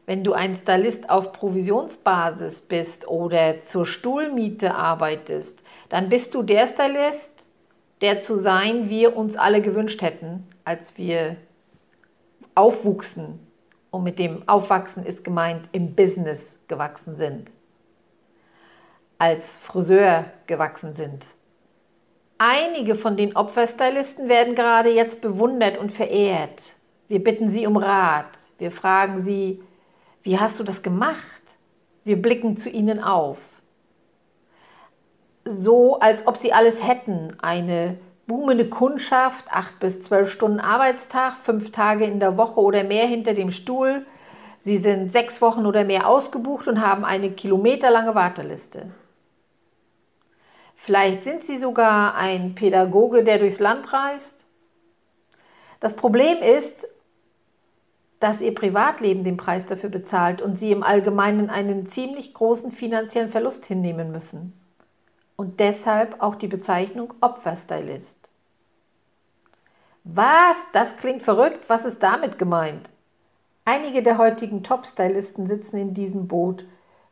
Wenn 0.06 0.22
du 0.22 0.34
ein 0.34 0.56
Stylist 0.56 1.08
auf 1.08 1.32
Provisionsbasis 1.32 2.60
bist 2.62 3.08
oder 3.08 3.64
zur 3.66 3.86
Stuhlmiete 3.86 4.74
arbeitest, 4.74 5.60
dann 5.88 6.10
bist 6.10 6.34
du 6.34 6.42
der 6.42 6.66
Stylist, 6.66 7.46
der 8.02 8.20
zu 8.20 8.36
sein 8.36 8.90
wir 8.90 9.16
uns 9.16 9.36
alle 9.36 9.62
gewünscht 9.62 10.02
hätten, 10.02 10.46
als 10.64 10.98
wir 10.98 11.36
aufwuchsen. 12.54 13.43
Und 13.94 14.02
mit 14.02 14.18
dem 14.18 14.42
Aufwachsen 14.48 15.06
ist 15.06 15.22
gemeint, 15.22 15.68
im 15.70 15.94
Business 15.94 16.58
gewachsen 16.66 17.14
sind. 17.14 17.52
Als 19.18 19.56
Friseur 19.56 20.24
gewachsen 20.48 20.94
sind. 20.94 21.24
Einige 22.36 22.96
von 22.96 23.16
den 23.16 23.36
Opferstylisten 23.36 24.28
werden 24.28 24.56
gerade 24.56 24.90
jetzt 24.90 25.20
bewundert 25.20 25.78
und 25.78 25.92
verehrt. 25.92 26.60
Wir 27.06 27.22
bitten 27.22 27.50
sie 27.50 27.68
um 27.68 27.76
Rat. 27.76 28.36
Wir 28.58 28.72
fragen 28.72 29.20
sie, 29.20 29.62
wie 30.24 30.40
hast 30.40 30.58
du 30.58 30.64
das 30.64 30.82
gemacht? 30.82 31.42
Wir 32.02 32.20
blicken 32.20 32.56
zu 32.56 32.70
ihnen 32.70 33.00
auf. 33.00 33.38
So, 35.44 36.00
als 36.00 36.26
ob 36.26 36.36
sie 36.36 36.52
alles 36.52 36.84
hätten. 36.84 37.36
Eine 37.40 37.98
boomende 38.26 38.68
Kundschaft, 38.68 39.46
acht 39.50 39.80
bis 39.80 40.00
zwölf 40.00 40.30
Stunden 40.30 40.60
Arbeitstag, 40.60 41.34
fünf 41.42 41.72
Tage 41.72 42.04
in 42.04 42.20
der 42.20 42.36
Woche 42.36 42.60
oder 42.60 42.84
mehr 42.84 43.06
hinter 43.06 43.34
dem 43.34 43.50
Stuhl. 43.50 44.06
Sie 44.58 44.78
sind 44.78 45.12
sechs 45.12 45.42
Wochen 45.42 45.66
oder 45.66 45.84
mehr 45.84 46.08
ausgebucht 46.08 46.68
und 46.68 46.80
haben 46.80 47.04
eine 47.04 47.30
kilometerlange 47.30 48.14
Warteliste. 48.14 48.90
Vielleicht 50.74 51.24
sind 51.24 51.44
Sie 51.44 51.58
sogar 51.58 52.14
ein 52.14 52.54
Pädagoge, 52.54 53.24
der 53.24 53.38
durchs 53.38 53.60
Land 53.60 53.92
reist. 53.92 54.44
Das 55.80 55.94
Problem 55.94 56.38
ist, 56.38 56.88
dass 58.20 58.40
ihr 58.40 58.54
Privatleben 58.54 59.22
den 59.22 59.36
Preis 59.36 59.66
dafür 59.66 59.90
bezahlt 59.90 60.40
und 60.40 60.58
sie 60.58 60.72
im 60.72 60.82
Allgemeinen 60.82 61.50
einen 61.50 61.86
ziemlich 61.86 62.32
großen 62.32 62.70
finanziellen 62.70 63.28
Verlust 63.28 63.66
hinnehmen 63.66 64.10
müssen. 64.10 64.58
Und 65.36 65.60
deshalb 65.60 66.20
auch 66.22 66.36
die 66.36 66.46
Bezeichnung 66.46 67.14
Opferstylist. 67.20 68.30
Was? 70.04 70.66
Das 70.72 70.96
klingt 70.96 71.22
verrückt. 71.22 71.68
Was 71.68 71.84
ist 71.84 72.02
damit 72.02 72.38
gemeint? 72.38 72.90
Einige 73.64 74.02
der 74.02 74.18
heutigen 74.18 74.62
Top-Stylisten 74.62 75.46
sitzen 75.46 75.78
in 75.78 75.94
diesem 75.94 76.28
Boot 76.28 76.66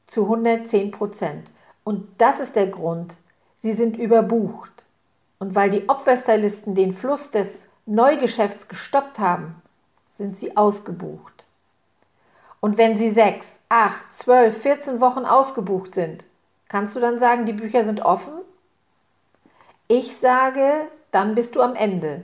zu 0.06 0.24
110 0.24 0.90
Prozent. 0.90 1.50
Und 1.84 2.06
das 2.18 2.38
ist 2.38 2.54
der 2.54 2.66
Grund. 2.66 3.16
Sie 3.56 3.72
sind 3.72 3.96
überbucht. 3.96 4.84
Und 5.38 5.54
weil 5.54 5.70
die 5.70 5.88
Opferstylisten 5.88 6.74
den 6.74 6.92
Fluss 6.92 7.30
des 7.30 7.66
Neugeschäfts 7.86 8.68
gestoppt 8.68 9.18
haben, 9.18 9.60
sind 10.10 10.38
sie 10.38 10.56
ausgebucht. 10.56 11.46
Und 12.60 12.78
wenn 12.78 12.96
sie 12.96 13.10
sechs, 13.10 13.58
acht, 13.68 14.12
zwölf, 14.12 14.62
14 14.62 15.00
Wochen 15.00 15.24
ausgebucht 15.24 15.94
sind, 15.94 16.24
kannst 16.72 16.96
du 16.96 17.00
dann 17.00 17.18
sagen, 17.18 17.44
die 17.44 17.52
Bücher 17.52 17.84
sind 17.84 18.00
offen? 18.00 18.32
Ich 19.88 20.16
sage, 20.16 20.88
dann 21.10 21.34
bist 21.34 21.54
du 21.54 21.60
am 21.60 21.74
Ende. 21.74 22.22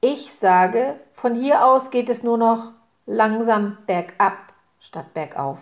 Ich 0.00 0.32
sage, 0.32 0.98
von 1.12 1.34
hier 1.34 1.66
aus 1.66 1.90
geht 1.90 2.08
es 2.08 2.22
nur 2.22 2.38
noch 2.38 2.72
langsam 3.04 3.76
bergab 3.86 4.38
statt 4.80 5.12
bergauf. 5.12 5.58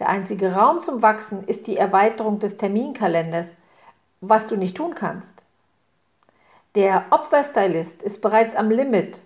Der 0.00 0.08
einzige 0.08 0.54
Raum 0.54 0.80
zum 0.80 1.02
Wachsen 1.02 1.44
ist 1.44 1.68
die 1.68 1.76
Erweiterung 1.76 2.40
des 2.40 2.56
Terminkalenders, 2.56 3.52
was 4.20 4.48
du 4.48 4.56
nicht 4.56 4.76
tun 4.76 4.96
kannst. 4.96 5.44
Der 6.74 7.04
Opferstylist 7.10 8.02
ist 8.02 8.20
bereits 8.20 8.56
am 8.56 8.70
Limit 8.70 9.20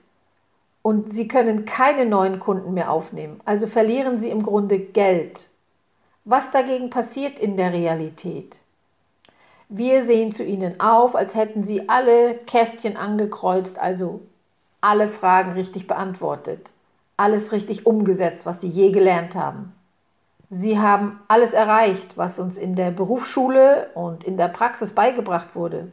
und 0.82 1.14
Sie 1.14 1.26
können 1.26 1.64
keine 1.64 2.04
neuen 2.04 2.38
Kunden 2.38 2.74
mehr 2.74 2.92
aufnehmen. 2.92 3.40
Also 3.46 3.66
verlieren 3.66 4.20
Sie 4.20 4.28
im 4.28 4.42
Grunde 4.42 4.78
Geld. 4.78 5.48
Was 6.30 6.50
dagegen 6.50 6.90
passiert 6.90 7.38
in 7.38 7.56
der 7.56 7.72
Realität? 7.72 8.58
Wir 9.70 10.04
sehen 10.04 10.30
zu 10.30 10.44
Ihnen 10.44 10.78
auf, 10.78 11.16
als 11.16 11.34
hätten 11.34 11.64
Sie 11.64 11.88
alle 11.88 12.34
Kästchen 12.34 12.98
angekreuzt, 12.98 13.78
also 13.78 14.20
alle 14.82 15.08
Fragen 15.08 15.52
richtig 15.52 15.86
beantwortet, 15.86 16.70
alles 17.16 17.52
richtig 17.52 17.86
umgesetzt, 17.86 18.44
was 18.44 18.60
Sie 18.60 18.68
je 18.68 18.92
gelernt 18.92 19.36
haben. 19.36 19.72
Sie 20.50 20.78
haben 20.78 21.18
alles 21.28 21.54
erreicht, 21.54 22.18
was 22.18 22.38
uns 22.38 22.58
in 22.58 22.74
der 22.74 22.90
Berufsschule 22.90 23.88
und 23.94 24.22
in 24.22 24.36
der 24.36 24.48
Praxis 24.48 24.92
beigebracht 24.92 25.54
wurde. 25.54 25.92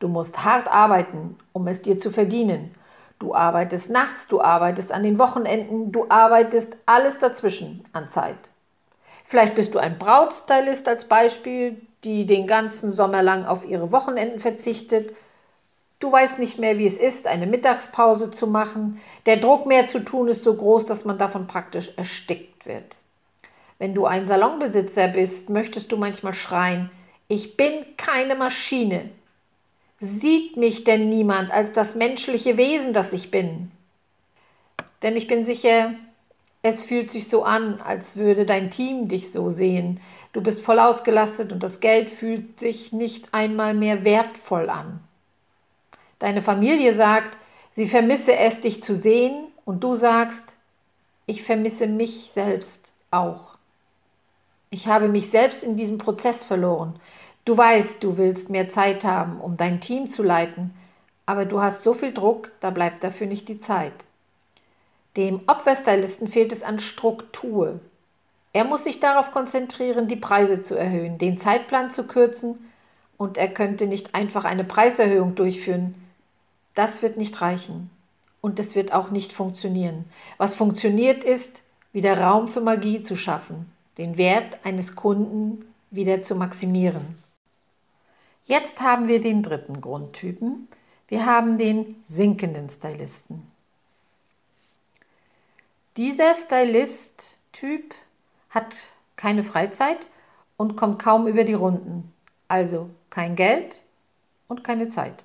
Du 0.00 0.08
musst 0.08 0.44
hart 0.44 0.66
arbeiten, 0.66 1.38
um 1.52 1.68
es 1.68 1.82
dir 1.82 2.00
zu 2.00 2.10
verdienen. 2.10 2.74
Du 3.20 3.32
arbeitest 3.32 3.90
nachts, 3.90 4.26
du 4.26 4.40
arbeitest 4.40 4.90
an 4.90 5.04
den 5.04 5.20
Wochenenden, 5.20 5.92
du 5.92 6.06
arbeitest 6.08 6.74
alles 6.84 7.20
dazwischen 7.20 7.84
an 7.92 8.08
Zeit. 8.08 8.50
Vielleicht 9.26 9.54
bist 9.54 9.74
du 9.74 9.78
ein 9.78 9.98
Brautstylist 9.98 10.88
als 10.88 11.04
Beispiel, 11.06 11.80
die 12.04 12.26
den 12.26 12.46
ganzen 12.46 12.92
Sommer 12.92 13.22
lang 13.22 13.44
auf 13.44 13.64
ihre 13.66 13.90
Wochenenden 13.92 14.40
verzichtet. 14.40 15.14
Du 15.98 16.12
weißt 16.12 16.38
nicht 16.38 16.58
mehr, 16.58 16.78
wie 16.78 16.86
es 16.86 16.98
ist, 16.98 17.26
eine 17.26 17.46
Mittagspause 17.46 18.30
zu 18.30 18.46
machen. 18.46 19.00
Der 19.24 19.38
Druck 19.38 19.66
mehr 19.66 19.88
zu 19.88 20.00
tun 20.00 20.28
ist 20.28 20.44
so 20.44 20.54
groß, 20.54 20.84
dass 20.84 21.04
man 21.04 21.18
davon 21.18 21.46
praktisch 21.46 21.90
erstickt 21.96 22.66
wird. 22.66 22.96
Wenn 23.78 23.94
du 23.94 24.06
ein 24.06 24.26
Salonbesitzer 24.26 25.08
bist, 25.08 25.50
möchtest 25.50 25.90
du 25.90 25.96
manchmal 25.96 26.34
schreien, 26.34 26.90
ich 27.28 27.56
bin 27.56 27.84
keine 27.96 28.36
Maschine, 28.36 29.10
Sieht 29.98 30.58
mich 30.58 30.84
denn 30.84 31.08
niemand 31.08 31.50
als 31.50 31.72
das 31.72 31.94
menschliche 31.94 32.58
Wesen, 32.58 32.92
das 32.92 33.14
ich 33.14 33.30
bin? 33.30 33.70
Denn 35.02 35.16
ich 35.16 35.26
bin 35.26 35.46
sicher, 35.46 35.94
es 36.66 36.82
fühlt 36.82 37.12
sich 37.12 37.28
so 37.28 37.44
an, 37.44 37.80
als 37.80 38.16
würde 38.16 38.44
dein 38.44 38.70
Team 38.70 39.06
dich 39.06 39.30
so 39.30 39.50
sehen. 39.50 40.00
Du 40.32 40.40
bist 40.40 40.60
voll 40.60 40.80
ausgelastet 40.80 41.52
und 41.52 41.62
das 41.62 41.78
Geld 41.78 42.08
fühlt 42.08 42.58
sich 42.58 42.92
nicht 42.92 43.32
einmal 43.32 43.72
mehr 43.72 44.02
wertvoll 44.02 44.68
an. 44.68 44.98
Deine 46.18 46.42
Familie 46.42 46.92
sagt, 46.92 47.38
sie 47.72 47.86
vermisse 47.86 48.36
es, 48.36 48.60
dich 48.60 48.82
zu 48.82 48.96
sehen, 48.96 49.44
und 49.64 49.82
du 49.82 49.94
sagst, 49.94 50.56
ich 51.26 51.42
vermisse 51.42 51.86
mich 51.86 52.30
selbst 52.32 52.92
auch. 53.10 53.56
Ich 54.70 54.88
habe 54.88 55.08
mich 55.08 55.30
selbst 55.30 55.62
in 55.62 55.76
diesem 55.76 55.98
Prozess 55.98 56.44
verloren. 56.44 56.98
Du 57.44 57.56
weißt, 57.56 58.02
du 58.02 58.16
willst 58.18 58.50
mehr 58.50 58.68
Zeit 58.68 59.04
haben, 59.04 59.40
um 59.40 59.56
dein 59.56 59.80
Team 59.80 60.08
zu 60.08 60.22
leiten, 60.22 60.74
aber 61.26 61.44
du 61.44 61.60
hast 61.60 61.84
so 61.84 61.94
viel 61.94 62.12
Druck, 62.12 62.52
da 62.60 62.70
bleibt 62.70 63.04
dafür 63.04 63.26
nicht 63.26 63.48
die 63.48 63.60
Zeit. 63.60 63.94
Dem 65.16 65.40
Opferstylisten 65.46 66.28
fehlt 66.28 66.52
es 66.52 66.62
an 66.62 66.78
Struktur. 66.78 67.80
Er 68.52 68.64
muss 68.64 68.84
sich 68.84 69.00
darauf 69.00 69.30
konzentrieren, 69.30 70.08
die 70.08 70.16
Preise 70.16 70.62
zu 70.62 70.74
erhöhen, 70.74 71.16
den 71.16 71.38
Zeitplan 71.38 71.90
zu 71.90 72.06
kürzen 72.06 72.70
und 73.16 73.38
er 73.38 73.48
könnte 73.48 73.86
nicht 73.86 74.14
einfach 74.14 74.44
eine 74.44 74.64
Preiserhöhung 74.64 75.34
durchführen. 75.34 75.94
Das 76.74 77.00
wird 77.02 77.16
nicht 77.16 77.40
reichen 77.40 77.90
und 78.42 78.58
es 78.58 78.74
wird 78.74 78.92
auch 78.92 79.10
nicht 79.10 79.32
funktionieren. 79.32 80.04
Was 80.36 80.54
funktioniert 80.54 81.24
ist, 81.24 81.62
wieder 81.92 82.20
Raum 82.20 82.46
für 82.46 82.60
Magie 82.60 83.00
zu 83.00 83.16
schaffen, 83.16 83.72
den 83.96 84.18
Wert 84.18 84.58
eines 84.64 84.96
Kunden 84.96 85.64
wieder 85.90 86.20
zu 86.20 86.34
maximieren. 86.34 87.16
Jetzt 88.44 88.82
haben 88.82 89.08
wir 89.08 89.20
den 89.20 89.42
dritten 89.42 89.80
Grundtypen. 89.80 90.68
Wir 91.08 91.24
haben 91.24 91.56
den 91.56 91.96
sinkenden 92.04 92.68
Stylisten. 92.68 93.55
Dieser 95.96 96.34
Stylist-Typ 96.34 97.94
hat 98.50 98.76
keine 99.16 99.42
Freizeit 99.42 100.08
und 100.58 100.76
kommt 100.76 100.98
kaum 100.98 101.26
über 101.26 101.44
die 101.44 101.54
Runden. 101.54 102.12
Also 102.48 102.90
kein 103.08 103.34
Geld 103.34 103.80
und 104.46 104.62
keine 104.62 104.90
Zeit. 104.90 105.24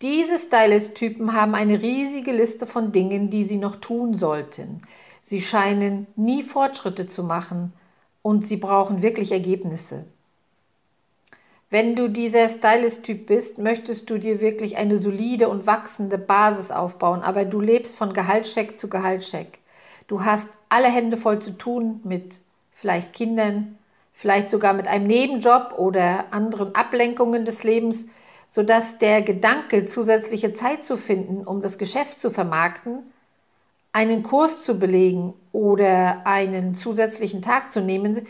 Diese 0.00 0.38
Stylist-Typen 0.38 1.34
haben 1.34 1.56
eine 1.56 1.82
riesige 1.82 2.30
Liste 2.30 2.68
von 2.68 2.92
Dingen, 2.92 3.30
die 3.30 3.42
sie 3.44 3.58
noch 3.58 3.76
tun 3.76 4.14
sollten. 4.14 4.80
Sie 5.22 5.42
scheinen 5.42 6.06
nie 6.14 6.44
Fortschritte 6.44 7.08
zu 7.08 7.24
machen 7.24 7.72
und 8.22 8.46
sie 8.46 8.56
brauchen 8.56 9.02
wirklich 9.02 9.32
Ergebnisse. 9.32 10.06
Wenn 11.72 11.94
du 11.94 12.08
dieser 12.08 12.48
Stylist-Typ 12.48 13.26
bist, 13.26 13.58
möchtest 13.58 14.10
du 14.10 14.18
dir 14.18 14.40
wirklich 14.40 14.76
eine 14.76 15.00
solide 15.00 15.48
und 15.48 15.68
wachsende 15.68 16.18
Basis 16.18 16.72
aufbauen, 16.72 17.22
aber 17.22 17.44
du 17.44 17.60
lebst 17.60 17.94
von 17.94 18.12
Gehaltscheck 18.12 18.76
zu 18.76 18.88
Gehaltscheck. 18.88 19.60
Du 20.08 20.24
hast 20.24 20.48
alle 20.68 20.88
Hände 20.88 21.16
voll 21.16 21.38
zu 21.38 21.56
tun 21.56 22.00
mit 22.02 22.40
vielleicht 22.72 23.12
Kindern, 23.12 23.78
vielleicht 24.12 24.50
sogar 24.50 24.72
mit 24.72 24.88
einem 24.88 25.06
Nebenjob 25.06 25.74
oder 25.78 26.32
anderen 26.32 26.74
Ablenkungen 26.74 27.44
des 27.44 27.62
Lebens, 27.62 28.08
sodass 28.48 28.98
der 28.98 29.22
Gedanke, 29.22 29.86
zusätzliche 29.86 30.52
Zeit 30.54 30.82
zu 30.82 30.96
finden, 30.96 31.46
um 31.46 31.60
das 31.60 31.78
Geschäft 31.78 32.18
zu 32.18 32.32
vermarkten, 32.32 33.04
einen 33.92 34.24
Kurs 34.24 34.64
zu 34.64 34.76
belegen 34.76 35.34
oder 35.52 36.26
einen 36.26 36.74
zusätzlichen 36.74 37.42
Tag 37.42 37.70
zu 37.70 37.80
nehmen, 37.80 38.26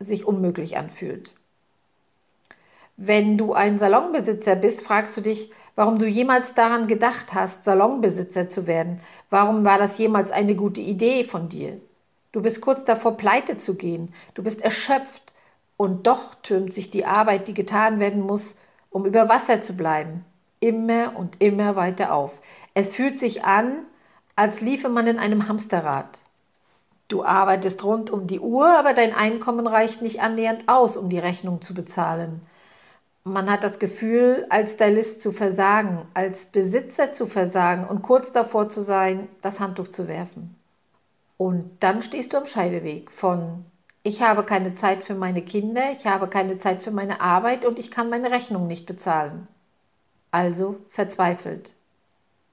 sich 0.00 0.26
unmöglich 0.26 0.76
anfühlt. 0.76 1.34
Wenn 3.02 3.38
du 3.38 3.54
ein 3.54 3.78
Salonbesitzer 3.78 4.56
bist, 4.56 4.82
fragst 4.82 5.16
du 5.16 5.22
dich, 5.22 5.50
warum 5.74 5.98
du 5.98 6.06
jemals 6.06 6.52
daran 6.52 6.86
gedacht 6.86 7.32
hast, 7.32 7.64
Salonbesitzer 7.64 8.50
zu 8.50 8.66
werden. 8.66 9.00
Warum 9.30 9.64
war 9.64 9.78
das 9.78 9.96
jemals 9.96 10.32
eine 10.32 10.54
gute 10.54 10.82
Idee 10.82 11.24
von 11.24 11.48
dir? 11.48 11.80
Du 12.30 12.42
bist 12.42 12.60
kurz 12.60 12.84
davor, 12.84 13.16
pleite 13.16 13.56
zu 13.56 13.76
gehen. 13.76 14.12
Du 14.34 14.42
bist 14.42 14.60
erschöpft. 14.60 15.32
Und 15.78 16.06
doch 16.06 16.34
türmt 16.42 16.74
sich 16.74 16.90
die 16.90 17.06
Arbeit, 17.06 17.48
die 17.48 17.54
getan 17.54 18.00
werden 18.00 18.20
muss, 18.20 18.54
um 18.90 19.06
über 19.06 19.30
Wasser 19.30 19.62
zu 19.62 19.72
bleiben, 19.72 20.26
immer 20.60 21.16
und 21.16 21.40
immer 21.40 21.76
weiter 21.76 22.12
auf. 22.12 22.38
Es 22.74 22.90
fühlt 22.90 23.18
sich 23.18 23.44
an, 23.44 23.86
als 24.36 24.60
liefe 24.60 24.90
man 24.90 25.06
in 25.06 25.18
einem 25.18 25.48
Hamsterrad. 25.48 26.18
Du 27.08 27.24
arbeitest 27.24 27.82
rund 27.82 28.10
um 28.10 28.26
die 28.26 28.40
Uhr, 28.40 28.68
aber 28.68 28.92
dein 28.92 29.14
Einkommen 29.14 29.66
reicht 29.66 30.02
nicht 30.02 30.20
annähernd 30.20 30.68
aus, 30.68 30.98
um 30.98 31.08
die 31.08 31.18
Rechnung 31.18 31.62
zu 31.62 31.72
bezahlen. 31.72 32.42
Man 33.24 33.50
hat 33.50 33.64
das 33.64 33.78
Gefühl, 33.78 34.46
als 34.48 34.72
Stylist 34.72 35.20
zu 35.20 35.30
versagen, 35.30 36.06
als 36.14 36.46
Besitzer 36.46 37.12
zu 37.12 37.26
versagen 37.26 37.86
und 37.86 38.02
kurz 38.02 38.32
davor 38.32 38.70
zu 38.70 38.80
sein, 38.80 39.28
das 39.42 39.60
Handtuch 39.60 39.88
zu 39.88 40.08
werfen. 40.08 40.56
Und 41.36 41.70
dann 41.80 42.02
stehst 42.02 42.32
du 42.32 42.38
am 42.38 42.46
Scheideweg 42.46 43.10
von 43.10 43.64
ich 44.02 44.22
habe 44.22 44.44
keine 44.44 44.72
Zeit 44.72 45.04
für 45.04 45.14
meine 45.14 45.42
Kinder, 45.42 45.92
ich 45.92 46.06
habe 46.06 46.26
keine 46.26 46.56
Zeit 46.56 46.82
für 46.82 46.90
meine 46.90 47.20
Arbeit 47.20 47.66
und 47.66 47.78
ich 47.78 47.90
kann 47.90 48.08
meine 48.08 48.30
Rechnung 48.30 48.66
nicht 48.66 48.86
bezahlen. 48.86 49.46
Also 50.30 50.78
verzweifelt. 50.88 51.74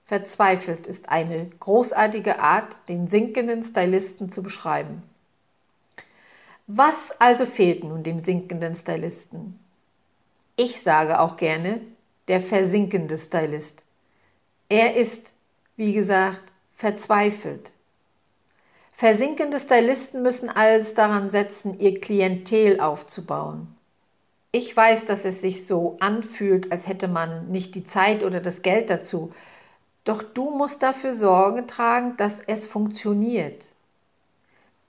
Verzweifelt 0.04 0.88
ist 0.88 1.08
eine 1.10 1.50
großartige 1.60 2.40
Art, 2.40 2.88
den 2.90 3.08
sinkenden 3.08 3.64
Stylisten 3.64 4.30
zu 4.30 4.44
beschreiben. 4.44 5.04
Was 6.66 7.14
also 7.20 7.46
fehlt 7.46 7.86
nun 7.86 8.04
dem 8.04 8.20
sinkenden 8.20 8.76
Stylisten? 8.76 9.58
Ich 10.60 10.82
sage 10.82 11.20
auch 11.20 11.38
gerne, 11.38 11.82
der 12.28 12.42
versinkende 12.42 13.16
Stylist. 13.20 13.84
Er 14.70 14.96
ist, 14.96 15.34
wie 15.76 15.94
gesagt, 15.94 16.52
verzweifelt. 16.74 17.74
Versinkende 18.92 19.60
Stylisten 19.60 20.24
müssen 20.24 20.50
alles 20.50 20.96
daran 20.96 21.30
setzen, 21.30 21.80
ihr 21.80 22.00
Klientel 22.00 22.80
aufzubauen. 22.80 23.68
Ich 24.52 24.76
weiß, 24.76 25.06
dass 25.06 25.26
es 25.26 25.42
sich 25.42 25.68
so 25.68 25.98
anfühlt, 26.00 26.72
als 26.72 26.88
hätte 26.88 27.08
man 27.08 27.52
nicht 27.52 27.76
die 27.76 27.86
Zeit 27.86 28.24
oder 28.24 28.40
das 28.40 28.64
Geld 28.64 28.90
dazu. 28.90 29.32
Doch 30.06 30.24
du 30.24 30.50
musst 30.50 30.82
dafür 30.82 31.14
Sorge 31.14 31.68
tragen, 31.68 32.18
dass 32.18 32.42
es 32.48 32.66
funktioniert. 32.66 33.68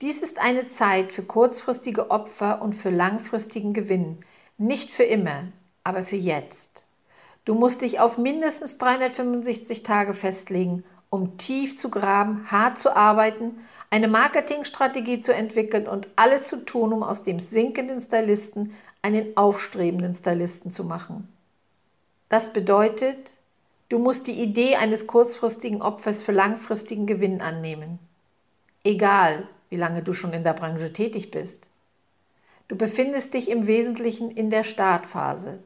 Dies 0.01 0.23
ist 0.23 0.39
eine 0.39 0.67
Zeit 0.67 1.11
für 1.11 1.21
kurzfristige 1.21 2.09
Opfer 2.09 2.63
und 2.63 2.73
für 2.73 2.89
langfristigen 2.89 3.73
Gewinn, 3.73 4.25
nicht 4.59 4.91
für 4.91 5.03
immer 5.03 5.45
aber 5.83 6.03
für 6.03 6.15
jetzt. 6.15 6.83
Du 7.45 7.55
musst 7.55 7.81
dich 7.81 7.99
auf 7.99 8.17
mindestens 8.17 8.77
365 8.77 9.83
Tage 9.83 10.13
festlegen, 10.13 10.83
um 11.09 11.37
tief 11.37 11.77
zu 11.77 11.89
graben, 11.89 12.51
hart 12.51 12.77
zu 12.77 12.95
arbeiten, 12.95 13.57
eine 13.89 14.07
Marketingstrategie 14.07 15.21
zu 15.21 15.33
entwickeln 15.33 15.87
und 15.87 16.07
alles 16.15 16.47
zu 16.47 16.63
tun, 16.63 16.93
um 16.93 17.01
aus 17.01 17.23
dem 17.23 17.39
sinkenden 17.39 17.99
Stylisten 17.99 18.73
einen 19.01 19.35
aufstrebenden 19.35 20.13
Stylisten 20.13 20.69
zu 20.69 20.83
machen. 20.83 21.27
Das 22.27 22.53
bedeutet, 22.53 23.37
du 23.87 23.97
musst 23.97 24.27
die 24.27 24.39
Idee 24.39 24.75
eines 24.75 25.07
kurzfristigen 25.07 25.81
Opfers 25.81 26.21
für 26.21 26.33
langfristigen 26.33 27.07
Gewinn 27.07 27.41
annehmen. 27.41 27.97
Egal, 28.83 29.47
wie 29.69 29.77
lange 29.77 30.03
du 30.03 30.13
schon 30.13 30.33
in 30.33 30.43
der 30.43 30.53
Branche 30.53 30.93
tätig 30.93 31.31
bist. 31.31 31.69
Du 32.69 32.75
befindest 32.75 33.33
dich 33.33 33.49
im 33.49 33.65
Wesentlichen 33.65 34.29
in 34.29 34.51
der 34.51 34.63
Startphase. 34.63 35.63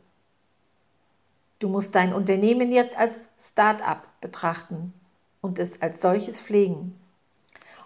Du 1.60 1.67
musst 1.67 1.95
dein 1.95 2.13
Unternehmen 2.13 2.72
jetzt 2.72 2.98
als 2.98 3.29
Start-up 3.39 4.07
betrachten 4.22 4.93
und 5.41 5.60
es 5.60 5.81
als 5.81 6.01
solches 6.01 6.39
pflegen. 6.39 6.98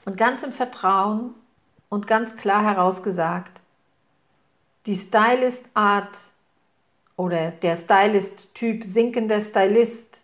Und 0.05 0.17
ganz 0.17 0.43
im 0.43 0.53
Vertrauen 0.53 1.33
und 1.89 2.05
ganz 2.05 2.35
klar 2.37 2.63
herausgesagt, 2.63 3.61
die 4.85 4.95
Stylist-Art 4.95 6.17
oder 7.15 7.49
der 7.49 7.75
Stylist-Typ 7.75 8.83
sinkender 8.83 9.41
Stylist 9.41 10.21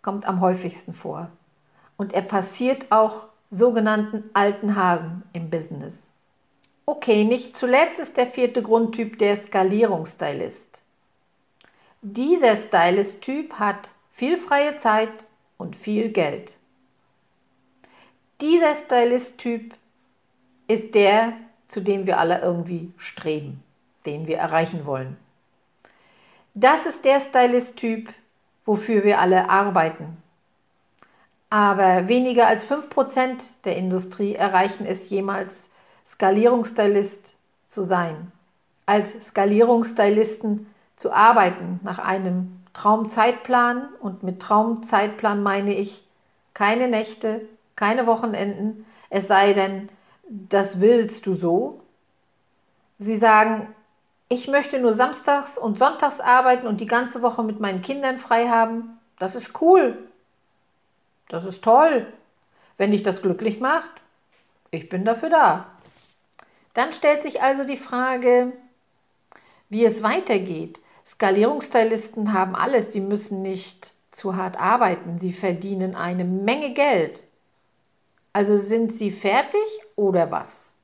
kommt 0.00 0.26
am 0.26 0.40
häufigsten 0.40 0.94
vor. 0.94 1.30
Und 1.98 2.14
er 2.14 2.22
passiert 2.22 2.90
auch 2.90 3.26
sogenannten 3.50 4.24
alten 4.32 4.76
Hasen 4.76 5.22
im 5.34 5.50
Business. 5.50 6.11
Okay, 6.94 7.24
nicht 7.24 7.56
zuletzt 7.56 7.98
ist 7.98 8.18
der 8.18 8.26
vierte 8.26 8.60
Grundtyp 8.60 9.16
der 9.16 9.34
Skalierungsstylist. 9.38 10.82
Dieser 12.02 12.54
Stylist-Typ 12.54 13.54
hat 13.54 13.92
viel 14.10 14.36
freie 14.36 14.76
Zeit 14.76 15.26
und 15.56 15.74
viel 15.74 16.10
Geld. 16.10 16.58
Dieser 18.42 18.74
Stylist-Typ 18.74 19.74
ist 20.68 20.94
der, 20.94 21.32
zu 21.66 21.80
dem 21.80 22.06
wir 22.06 22.18
alle 22.18 22.42
irgendwie 22.42 22.92
streben, 22.98 23.62
den 24.04 24.26
wir 24.26 24.36
erreichen 24.36 24.84
wollen. 24.84 25.16
Das 26.52 26.84
ist 26.84 27.06
der 27.06 27.22
Stylist-Typ, 27.22 28.12
wofür 28.66 29.02
wir 29.02 29.18
alle 29.18 29.48
arbeiten. 29.48 30.18
Aber 31.48 32.08
weniger 32.08 32.48
als 32.48 32.70
5% 32.70 33.62
der 33.64 33.78
Industrie 33.78 34.34
erreichen 34.34 34.84
es 34.84 35.08
jemals, 35.08 35.70
Skalierungsstylist 36.06 37.34
zu 37.68 37.82
sein. 37.82 38.32
Als 38.86 39.28
Skalierungsstylisten 39.28 40.66
zu 40.96 41.12
arbeiten 41.12 41.80
nach 41.82 41.98
einem 41.98 42.62
Traumzeitplan. 42.72 43.88
Und 44.00 44.22
mit 44.22 44.40
Traumzeitplan 44.40 45.42
meine 45.42 45.74
ich 45.74 46.06
keine 46.54 46.88
Nächte, 46.88 47.42
keine 47.76 48.06
Wochenenden, 48.06 48.86
es 49.10 49.28
sei 49.28 49.52
denn, 49.52 49.88
das 50.28 50.80
willst 50.80 51.26
du 51.26 51.34
so. 51.34 51.80
Sie 52.98 53.16
sagen, 53.16 53.74
ich 54.28 54.48
möchte 54.48 54.78
nur 54.78 54.94
samstags 54.94 55.58
und 55.58 55.78
sonntags 55.78 56.20
arbeiten 56.20 56.66
und 56.66 56.80
die 56.80 56.86
ganze 56.86 57.20
Woche 57.20 57.42
mit 57.42 57.60
meinen 57.60 57.82
Kindern 57.82 58.18
frei 58.18 58.48
haben. 58.48 58.98
Das 59.18 59.34
ist 59.34 59.60
cool. 59.60 59.98
Das 61.28 61.44
ist 61.44 61.62
toll. 61.62 62.06
Wenn 62.78 62.92
dich 62.92 63.02
das 63.02 63.20
glücklich 63.20 63.60
macht, 63.60 63.90
ich 64.70 64.88
bin 64.88 65.04
dafür 65.04 65.28
da. 65.28 65.66
Dann 66.74 66.92
stellt 66.92 67.22
sich 67.22 67.42
also 67.42 67.64
die 67.64 67.76
Frage, 67.76 68.52
wie 69.68 69.84
es 69.84 70.02
weitergeht. 70.02 70.80
Skalierungsstylisten 71.06 72.32
haben 72.32 72.54
alles, 72.54 72.92
sie 72.92 73.00
müssen 73.00 73.42
nicht 73.42 73.92
zu 74.10 74.36
hart 74.36 74.60
arbeiten, 74.60 75.18
sie 75.18 75.32
verdienen 75.32 75.94
eine 75.94 76.24
Menge 76.24 76.72
Geld. 76.72 77.22
Also 78.32 78.56
sind 78.56 78.92
sie 78.92 79.10
fertig 79.10 79.60
oder 79.96 80.30
was? 80.30 80.74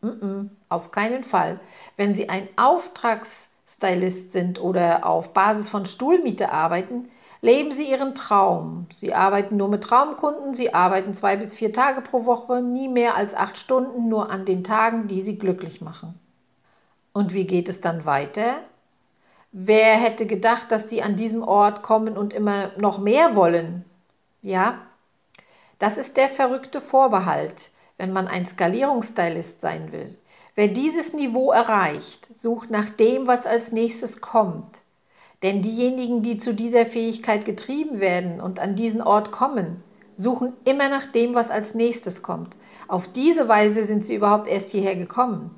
Mm 0.00 0.08
-mm, 0.08 0.48
auf 0.68 0.90
keinen 0.90 1.24
Fall. 1.24 1.58
Wenn 1.96 2.14
sie 2.14 2.28
ein 2.28 2.48
Auftragsstylist 2.56 4.32
sind 4.32 4.60
oder 4.60 5.06
auf 5.06 5.32
Basis 5.32 5.68
von 5.68 5.86
Stuhlmiete 5.86 6.52
arbeiten, 6.52 7.08
leben 7.44 7.72
sie 7.72 7.90
ihren 7.90 8.14
Traum. 8.14 8.86
Sie 8.96 9.12
arbeiten 9.12 9.58
nur 9.58 9.68
mit 9.68 9.84
Traumkunden, 9.84 10.54
sie 10.54 10.72
arbeiten 10.72 11.12
zwei 11.12 11.36
bis 11.36 11.54
vier 11.54 11.74
Tage 11.74 12.00
pro 12.00 12.24
Woche, 12.24 12.62
nie 12.62 12.88
mehr 12.88 13.16
als 13.16 13.34
acht 13.34 13.58
Stunden, 13.58 14.08
nur 14.08 14.30
an 14.30 14.46
den 14.46 14.64
Tagen, 14.64 15.08
die 15.08 15.20
sie 15.20 15.36
glücklich 15.36 15.82
machen. 15.82 16.18
Und 17.12 17.34
wie 17.34 17.46
geht 17.46 17.68
es 17.68 17.82
dann 17.82 18.06
weiter? 18.06 18.60
Wer 19.52 19.96
hätte 19.96 20.24
gedacht, 20.24 20.72
dass 20.72 20.88
sie 20.88 21.02
an 21.02 21.16
diesem 21.16 21.42
Ort 21.42 21.82
kommen 21.82 22.16
und 22.16 22.32
immer 22.32 22.70
noch 22.78 22.96
mehr 22.98 23.36
wollen? 23.36 23.84
Ja, 24.40 24.78
das 25.78 25.98
ist 25.98 26.16
der 26.16 26.30
verrückte 26.30 26.80
Vorbehalt, 26.80 27.68
wenn 27.98 28.10
man 28.10 28.26
ein 28.26 28.46
Skalierungsstylist 28.46 29.60
sein 29.60 29.92
will. 29.92 30.16
Wer 30.54 30.68
dieses 30.68 31.12
Niveau 31.12 31.52
erreicht, 31.52 32.26
sucht 32.34 32.70
nach 32.70 32.88
dem, 32.88 33.26
was 33.26 33.44
als 33.44 33.70
nächstes 33.70 34.22
kommt. 34.22 34.78
Denn 35.44 35.60
diejenigen, 35.60 36.22
die 36.22 36.38
zu 36.38 36.54
dieser 36.54 36.86
Fähigkeit 36.86 37.44
getrieben 37.44 38.00
werden 38.00 38.40
und 38.40 38.58
an 38.58 38.74
diesen 38.74 39.02
Ort 39.02 39.30
kommen, 39.30 39.82
suchen 40.16 40.54
immer 40.64 40.88
nach 40.88 41.06
dem, 41.06 41.34
was 41.34 41.50
als 41.50 41.74
nächstes 41.74 42.22
kommt. 42.22 42.56
Auf 42.88 43.08
diese 43.08 43.46
Weise 43.46 43.84
sind 43.84 44.06
sie 44.06 44.14
überhaupt 44.14 44.48
erst 44.48 44.70
hierher 44.70 44.96
gekommen. 44.96 45.50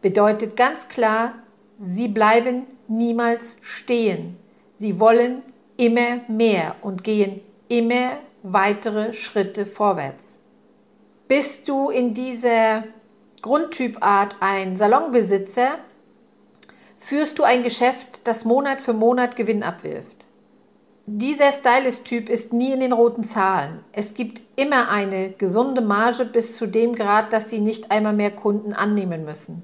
Bedeutet 0.00 0.56
ganz 0.56 0.88
klar, 0.88 1.34
Sie 1.78 2.08
bleiben 2.08 2.62
niemals 2.88 3.56
stehen. 3.60 4.36
Sie 4.74 5.00
wollen 5.00 5.42
immer 5.76 6.20
mehr 6.28 6.76
und 6.82 7.04
gehen 7.04 7.40
immer 7.68 8.12
weitere 8.42 9.12
Schritte 9.12 9.66
vorwärts. 9.66 10.40
Bist 11.28 11.68
du 11.68 11.90
in 11.90 12.14
dieser 12.14 12.84
Grundtypart 13.42 14.36
ein 14.40 14.76
Salonbesitzer, 14.76 15.78
führst 17.04 17.38
du 17.38 17.42
ein 17.42 17.62
Geschäft, 17.62 18.08
das 18.24 18.46
Monat 18.46 18.80
für 18.80 18.94
Monat 18.94 19.36
Gewinn 19.36 19.62
abwirft. 19.62 20.24
Dieser 21.04 21.52
Stylist-Typ 21.52 22.30
ist 22.30 22.54
nie 22.54 22.72
in 22.72 22.80
den 22.80 22.94
roten 22.94 23.24
Zahlen. 23.24 23.80
Es 23.92 24.14
gibt 24.14 24.40
immer 24.56 24.88
eine 24.88 25.32
gesunde 25.32 25.82
Marge 25.82 26.24
bis 26.24 26.56
zu 26.56 26.66
dem 26.66 26.94
Grad, 26.94 27.30
dass 27.34 27.50
sie 27.50 27.60
nicht 27.60 27.90
einmal 27.90 28.14
mehr 28.14 28.30
Kunden 28.30 28.72
annehmen 28.72 29.26
müssen. 29.26 29.62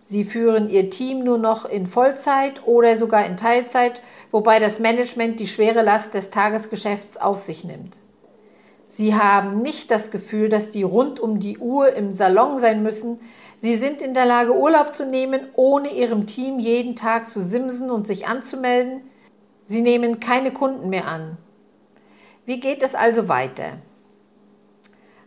Sie 0.00 0.24
führen 0.24 0.68
Ihr 0.68 0.90
Team 0.90 1.22
nur 1.22 1.38
noch 1.38 1.64
in 1.64 1.86
Vollzeit 1.86 2.66
oder 2.66 2.98
sogar 2.98 3.24
in 3.24 3.36
Teilzeit, 3.36 4.02
wobei 4.32 4.58
das 4.58 4.80
Management 4.80 5.38
die 5.38 5.46
schwere 5.46 5.82
Last 5.82 6.14
des 6.14 6.30
Tagesgeschäfts 6.30 7.18
auf 7.18 7.40
sich 7.40 7.62
nimmt. 7.62 7.98
Sie 8.88 9.14
haben 9.14 9.62
nicht 9.62 9.92
das 9.92 10.10
Gefühl, 10.10 10.48
dass 10.48 10.72
Sie 10.72 10.82
rund 10.82 11.20
um 11.20 11.38
die 11.38 11.58
Uhr 11.58 11.92
im 11.92 12.12
Salon 12.12 12.58
sein 12.58 12.82
müssen. 12.82 13.20
Sie 13.60 13.76
sind 13.76 14.02
in 14.02 14.14
der 14.14 14.24
Lage, 14.24 14.56
Urlaub 14.56 14.94
zu 14.94 15.04
nehmen, 15.04 15.48
ohne 15.54 15.92
Ihrem 15.92 16.26
Team 16.26 16.60
jeden 16.60 16.94
Tag 16.94 17.28
zu 17.28 17.40
simsen 17.40 17.90
und 17.90 18.06
sich 18.06 18.28
anzumelden. 18.28 19.02
Sie 19.64 19.82
nehmen 19.82 20.20
keine 20.20 20.52
Kunden 20.52 20.88
mehr 20.88 21.08
an. 21.08 21.36
Wie 22.46 22.60
geht 22.60 22.82
es 22.82 22.94
also 22.94 23.28
weiter? 23.28 23.78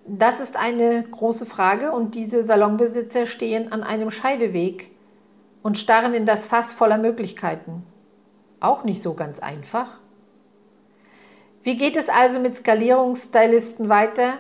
Das 0.07 0.39
ist 0.39 0.57
eine 0.57 1.03
große 1.03 1.45
Frage 1.45 1.91
und 1.91 2.15
diese 2.15 2.41
Salonbesitzer 2.41 3.25
stehen 3.25 3.71
an 3.71 3.83
einem 3.83 4.09
Scheideweg 4.09 4.89
und 5.61 5.77
starren 5.77 6.13
in 6.13 6.25
das 6.25 6.47
Fass 6.47 6.73
voller 6.73 6.97
Möglichkeiten. 6.97 7.83
Auch 8.59 8.83
nicht 8.83 9.03
so 9.03 9.13
ganz 9.13 9.39
einfach. 9.39 9.99
Wie 11.63 11.75
geht 11.75 11.95
es 11.95 12.09
also 12.09 12.39
mit 12.39 12.55
Skalierungsstylisten 12.55 13.89
weiter? 13.89 14.33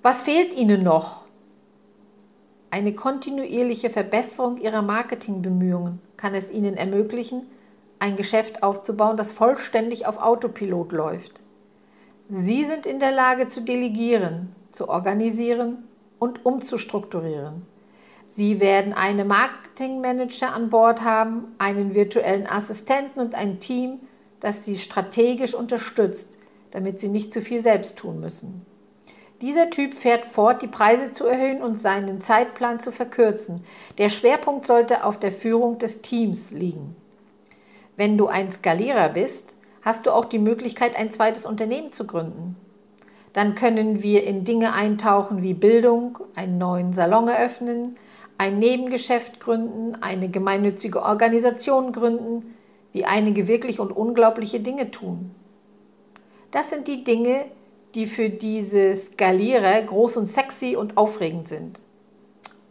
Was 0.00 0.22
fehlt 0.22 0.54
Ihnen 0.54 0.82
noch? 0.82 1.27
Eine 2.70 2.92
kontinuierliche 2.92 3.88
Verbesserung 3.88 4.58
Ihrer 4.58 4.82
Marketingbemühungen 4.82 6.00
kann 6.16 6.34
es 6.34 6.50
Ihnen 6.50 6.76
ermöglichen, 6.76 7.46
ein 7.98 8.16
Geschäft 8.16 8.62
aufzubauen, 8.62 9.16
das 9.16 9.32
vollständig 9.32 10.06
auf 10.06 10.18
Autopilot 10.18 10.92
läuft. 10.92 11.42
Sie 12.28 12.64
sind 12.64 12.86
in 12.86 13.00
der 13.00 13.12
Lage 13.12 13.48
zu 13.48 13.62
delegieren, 13.62 14.54
zu 14.70 14.88
organisieren 14.88 15.84
und 16.18 16.44
umzustrukturieren. 16.44 17.62
Sie 18.26 18.60
werden 18.60 18.92
einen 18.92 19.26
Marketingmanager 19.26 20.52
an 20.52 20.68
Bord 20.68 21.02
haben, 21.02 21.54
einen 21.56 21.94
virtuellen 21.94 22.46
Assistenten 22.46 23.20
und 23.20 23.34
ein 23.34 23.58
Team, 23.60 24.00
das 24.40 24.66
Sie 24.66 24.76
strategisch 24.76 25.54
unterstützt, 25.54 26.36
damit 26.70 27.00
Sie 27.00 27.08
nicht 27.08 27.32
zu 27.32 27.40
viel 27.40 27.62
selbst 27.62 27.96
tun 27.96 28.20
müssen. 28.20 28.66
Dieser 29.40 29.70
Typ 29.70 29.94
fährt 29.94 30.24
fort, 30.24 30.62
die 30.62 30.66
Preise 30.66 31.12
zu 31.12 31.26
erhöhen 31.26 31.62
und 31.62 31.80
seinen 31.80 32.20
Zeitplan 32.20 32.80
zu 32.80 32.90
verkürzen. 32.90 33.62
Der 33.96 34.08
Schwerpunkt 34.08 34.66
sollte 34.66 35.04
auf 35.04 35.18
der 35.18 35.30
Führung 35.30 35.78
des 35.78 36.02
Teams 36.02 36.50
liegen. 36.50 36.96
Wenn 37.96 38.18
du 38.18 38.26
ein 38.26 38.50
Skalierer 38.50 39.10
bist, 39.10 39.54
hast 39.82 40.06
du 40.06 40.10
auch 40.10 40.24
die 40.24 40.40
Möglichkeit, 40.40 40.96
ein 40.96 41.12
zweites 41.12 41.46
Unternehmen 41.46 41.92
zu 41.92 42.04
gründen. 42.04 42.56
Dann 43.32 43.54
können 43.54 44.02
wir 44.02 44.24
in 44.24 44.44
Dinge 44.44 44.72
eintauchen 44.72 45.42
wie 45.42 45.54
Bildung, 45.54 46.18
einen 46.34 46.58
neuen 46.58 46.92
Salon 46.92 47.28
eröffnen, 47.28 47.96
ein 48.38 48.58
Nebengeschäft 48.58 49.38
gründen, 49.38 49.96
eine 50.00 50.28
gemeinnützige 50.28 51.02
Organisation 51.02 51.92
gründen, 51.92 52.54
wie 52.92 53.04
einige 53.04 53.46
wirklich 53.46 53.78
und 53.78 53.92
unglaubliche 53.92 54.58
Dinge 54.58 54.90
tun. 54.90 55.30
Das 56.50 56.70
sind 56.70 56.88
die 56.88 57.04
Dinge, 57.04 57.44
die 57.94 58.06
für 58.06 58.30
diese 58.30 58.94
Skalierer 58.94 59.82
groß 59.82 60.16
und 60.16 60.26
sexy 60.26 60.76
und 60.76 60.96
aufregend 60.96 61.48
sind. 61.48 61.80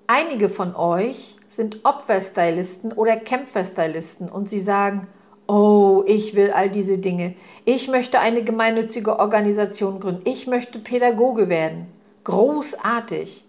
Einige 0.08 0.50
von 0.50 0.76
euch 0.76 1.38
sind 1.48 1.84
Opferstylisten 1.84 2.94
oder 2.94 3.18
Kämpferstylisten 3.18 4.30
und 4.30 4.50
sie 4.50 4.60
sagen, 4.60 5.08
oh, 5.48 6.04
ich 6.06 6.36
will 6.36 6.52
all 6.52 6.70
diese 6.70 6.98
Dinge. 6.98 7.36
Ich 7.66 7.88
möchte 7.88 8.20
eine 8.20 8.44
gemeinnützige 8.44 9.20
Organisation 9.20 10.00
gründen. 10.00 10.22
Ich 10.26 10.48
möchte 10.48 10.80
Pädagoge 10.80 11.50
werden. 11.50 11.88
Großartig. 12.24 13.46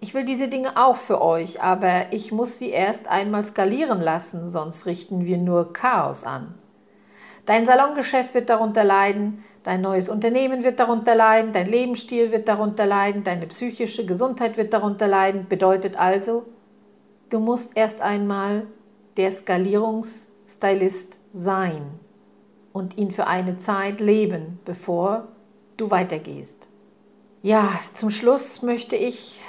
Ich 0.00 0.14
will 0.14 0.24
diese 0.24 0.48
Dinge 0.48 0.76
auch 0.76 0.96
für 0.96 1.22
euch, 1.22 1.62
aber 1.62 2.12
ich 2.12 2.30
muss 2.30 2.58
sie 2.58 2.70
erst 2.70 3.08
einmal 3.08 3.44
skalieren 3.44 4.00
lassen, 4.00 4.46
sonst 4.46 4.86
richten 4.86 5.24
wir 5.24 5.38
nur 5.38 5.72
Chaos 5.72 6.24
an. 6.24 6.54
Dein 7.46 7.64
Salongeschäft 7.64 8.34
wird 8.34 8.50
darunter 8.50 8.84
leiden, 8.84 9.42
dein 9.66 9.80
neues 9.80 10.08
Unternehmen 10.08 10.62
wird 10.62 10.78
darunter 10.78 11.16
leiden, 11.16 11.52
dein 11.52 11.66
Lebensstil 11.66 12.30
wird 12.30 12.46
darunter 12.46 12.86
leiden, 12.86 13.24
deine 13.24 13.48
psychische 13.48 14.06
Gesundheit 14.06 14.56
wird 14.56 14.72
darunter 14.72 15.08
leiden. 15.08 15.48
Bedeutet 15.48 15.98
also, 15.98 16.46
du 17.30 17.40
musst 17.40 17.72
erst 17.74 18.00
einmal 18.00 18.66
der 19.16 19.32
Skalierungs- 19.32 20.28
Stylist 20.48 21.18
sein 21.32 21.98
und 22.72 22.96
ihn 22.96 23.10
für 23.10 23.26
eine 23.26 23.58
Zeit 23.58 24.00
leben, 24.00 24.60
bevor 24.64 25.28
du 25.76 25.90
weitergehst. 25.90 26.68
Ja, 27.42 27.78
zum 27.94 28.10
Schluss 28.10 28.62
möchte 28.62 28.94
ich 28.94 29.40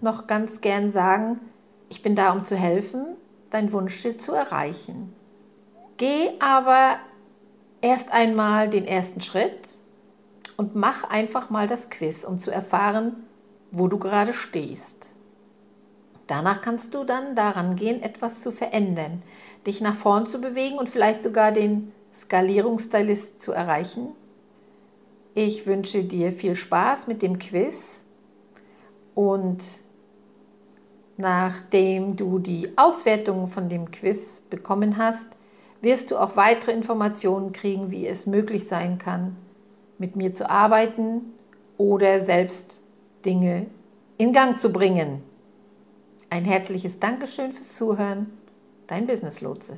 noch 0.00 0.26
ganz 0.26 0.60
gern 0.60 0.90
sagen, 0.90 1.40
ich 1.88 2.02
bin 2.02 2.14
da, 2.14 2.32
um 2.32 2.44
zu 2.44 2.56
helfen, 2.56 3.16
dein 3.50 3.72
Wunschziel 3.72 4.16
zu 4.16 4.32
erreichen. 4.32 5.14
Geh 5.96 6.30
aber 6.38 6.96
erst 7.82 8.12
einmal 8.12 8.70
den 8.70 8.86
ersten 8.86 9.20
Schritt 9.20 9.68
und 10.56 10.74
mach 10.74 11.04
einfach 11.04 11.50
mal 11.50 11.66
das 11.66 11.90
Quiz, 11.90 12.24
um 12.24 12.38
zu 12.38 12.50
erfahren, 12.50 13.24
wo 13.70 13.88
du 13.88 13.98
gerade 13.98 14.32
stehst. 14.32 15.10
Danach 16.26 16.62
kannst 16.62 16.94
du 16.94 17.04
dann 17.04 17.34
daran 17.34 17.76
gehen, 17.76 18.02
etwas 18.02 18.40
zu 18.40 18.52
verändern, 18.52 19.22
dich 19.66 19.80
nach 19.80 19.96
vorn 19.96 20.26
zu 20.26 20.40
bewegen 20.40 20.78
und 20.78 20.88
vielleicht 20.88 21.22
sogar 21.22 21.52
den 21.52 21.92
Skalierungsstylist 22.14 23.40
zu 23.40 23.52
erreichen. 23.52 24.08
Ich 25.34 25.66
wünsche 25.66 26.04
dir 26.04 26.32
viel 26.32 26.54
Spaß 26.54 27.06
mit 27.06 27.22
dem 27.22 27.38
Quiz 27.38 28.04
und 29.14 29.64
nachdem 31.16 32.16
du 32.16 32.38
die 32.38 32.72
Auswertung 32.76 33.48
von 33.48 33.68
dem 33.68 33.90
Quiz 33.90 34.42
bekommen 34.48 34.98
hast, 34.98 35.28
wirst 35.82 36.10
du 36.10 36.16
auch 36.16 36.36
weitere 36.36 36.72
Informationen 36.72 37.52
kriegen, 37.52 37.90
wie 37.90 38.06
es 38.06 38.24
möglich 38.26 38.66
sein 38.66 38.96
kann, 38.96 39.36
mit 39.98 40.16
mir 40.16 40.34
zu 40.34 40.48
arbeiten 40.48 41.34
oder 41.76 42.20
selbst 42.20 42.80
Dinge 43.26 43.66
in 44.16 44.32
Gang 44.32 44.58
zu 44.58 44.72
bringen. 44.72 45.22
Ein 46.30 46.44
herzliches 46.44 46.98
Dankeschön 46.98 47.52
fürs 47.52 47.76
Zuhören, 47.76 48.30
dein 48.86 49.06
Business 49.06 49.40
Lotse. 49.40 49.76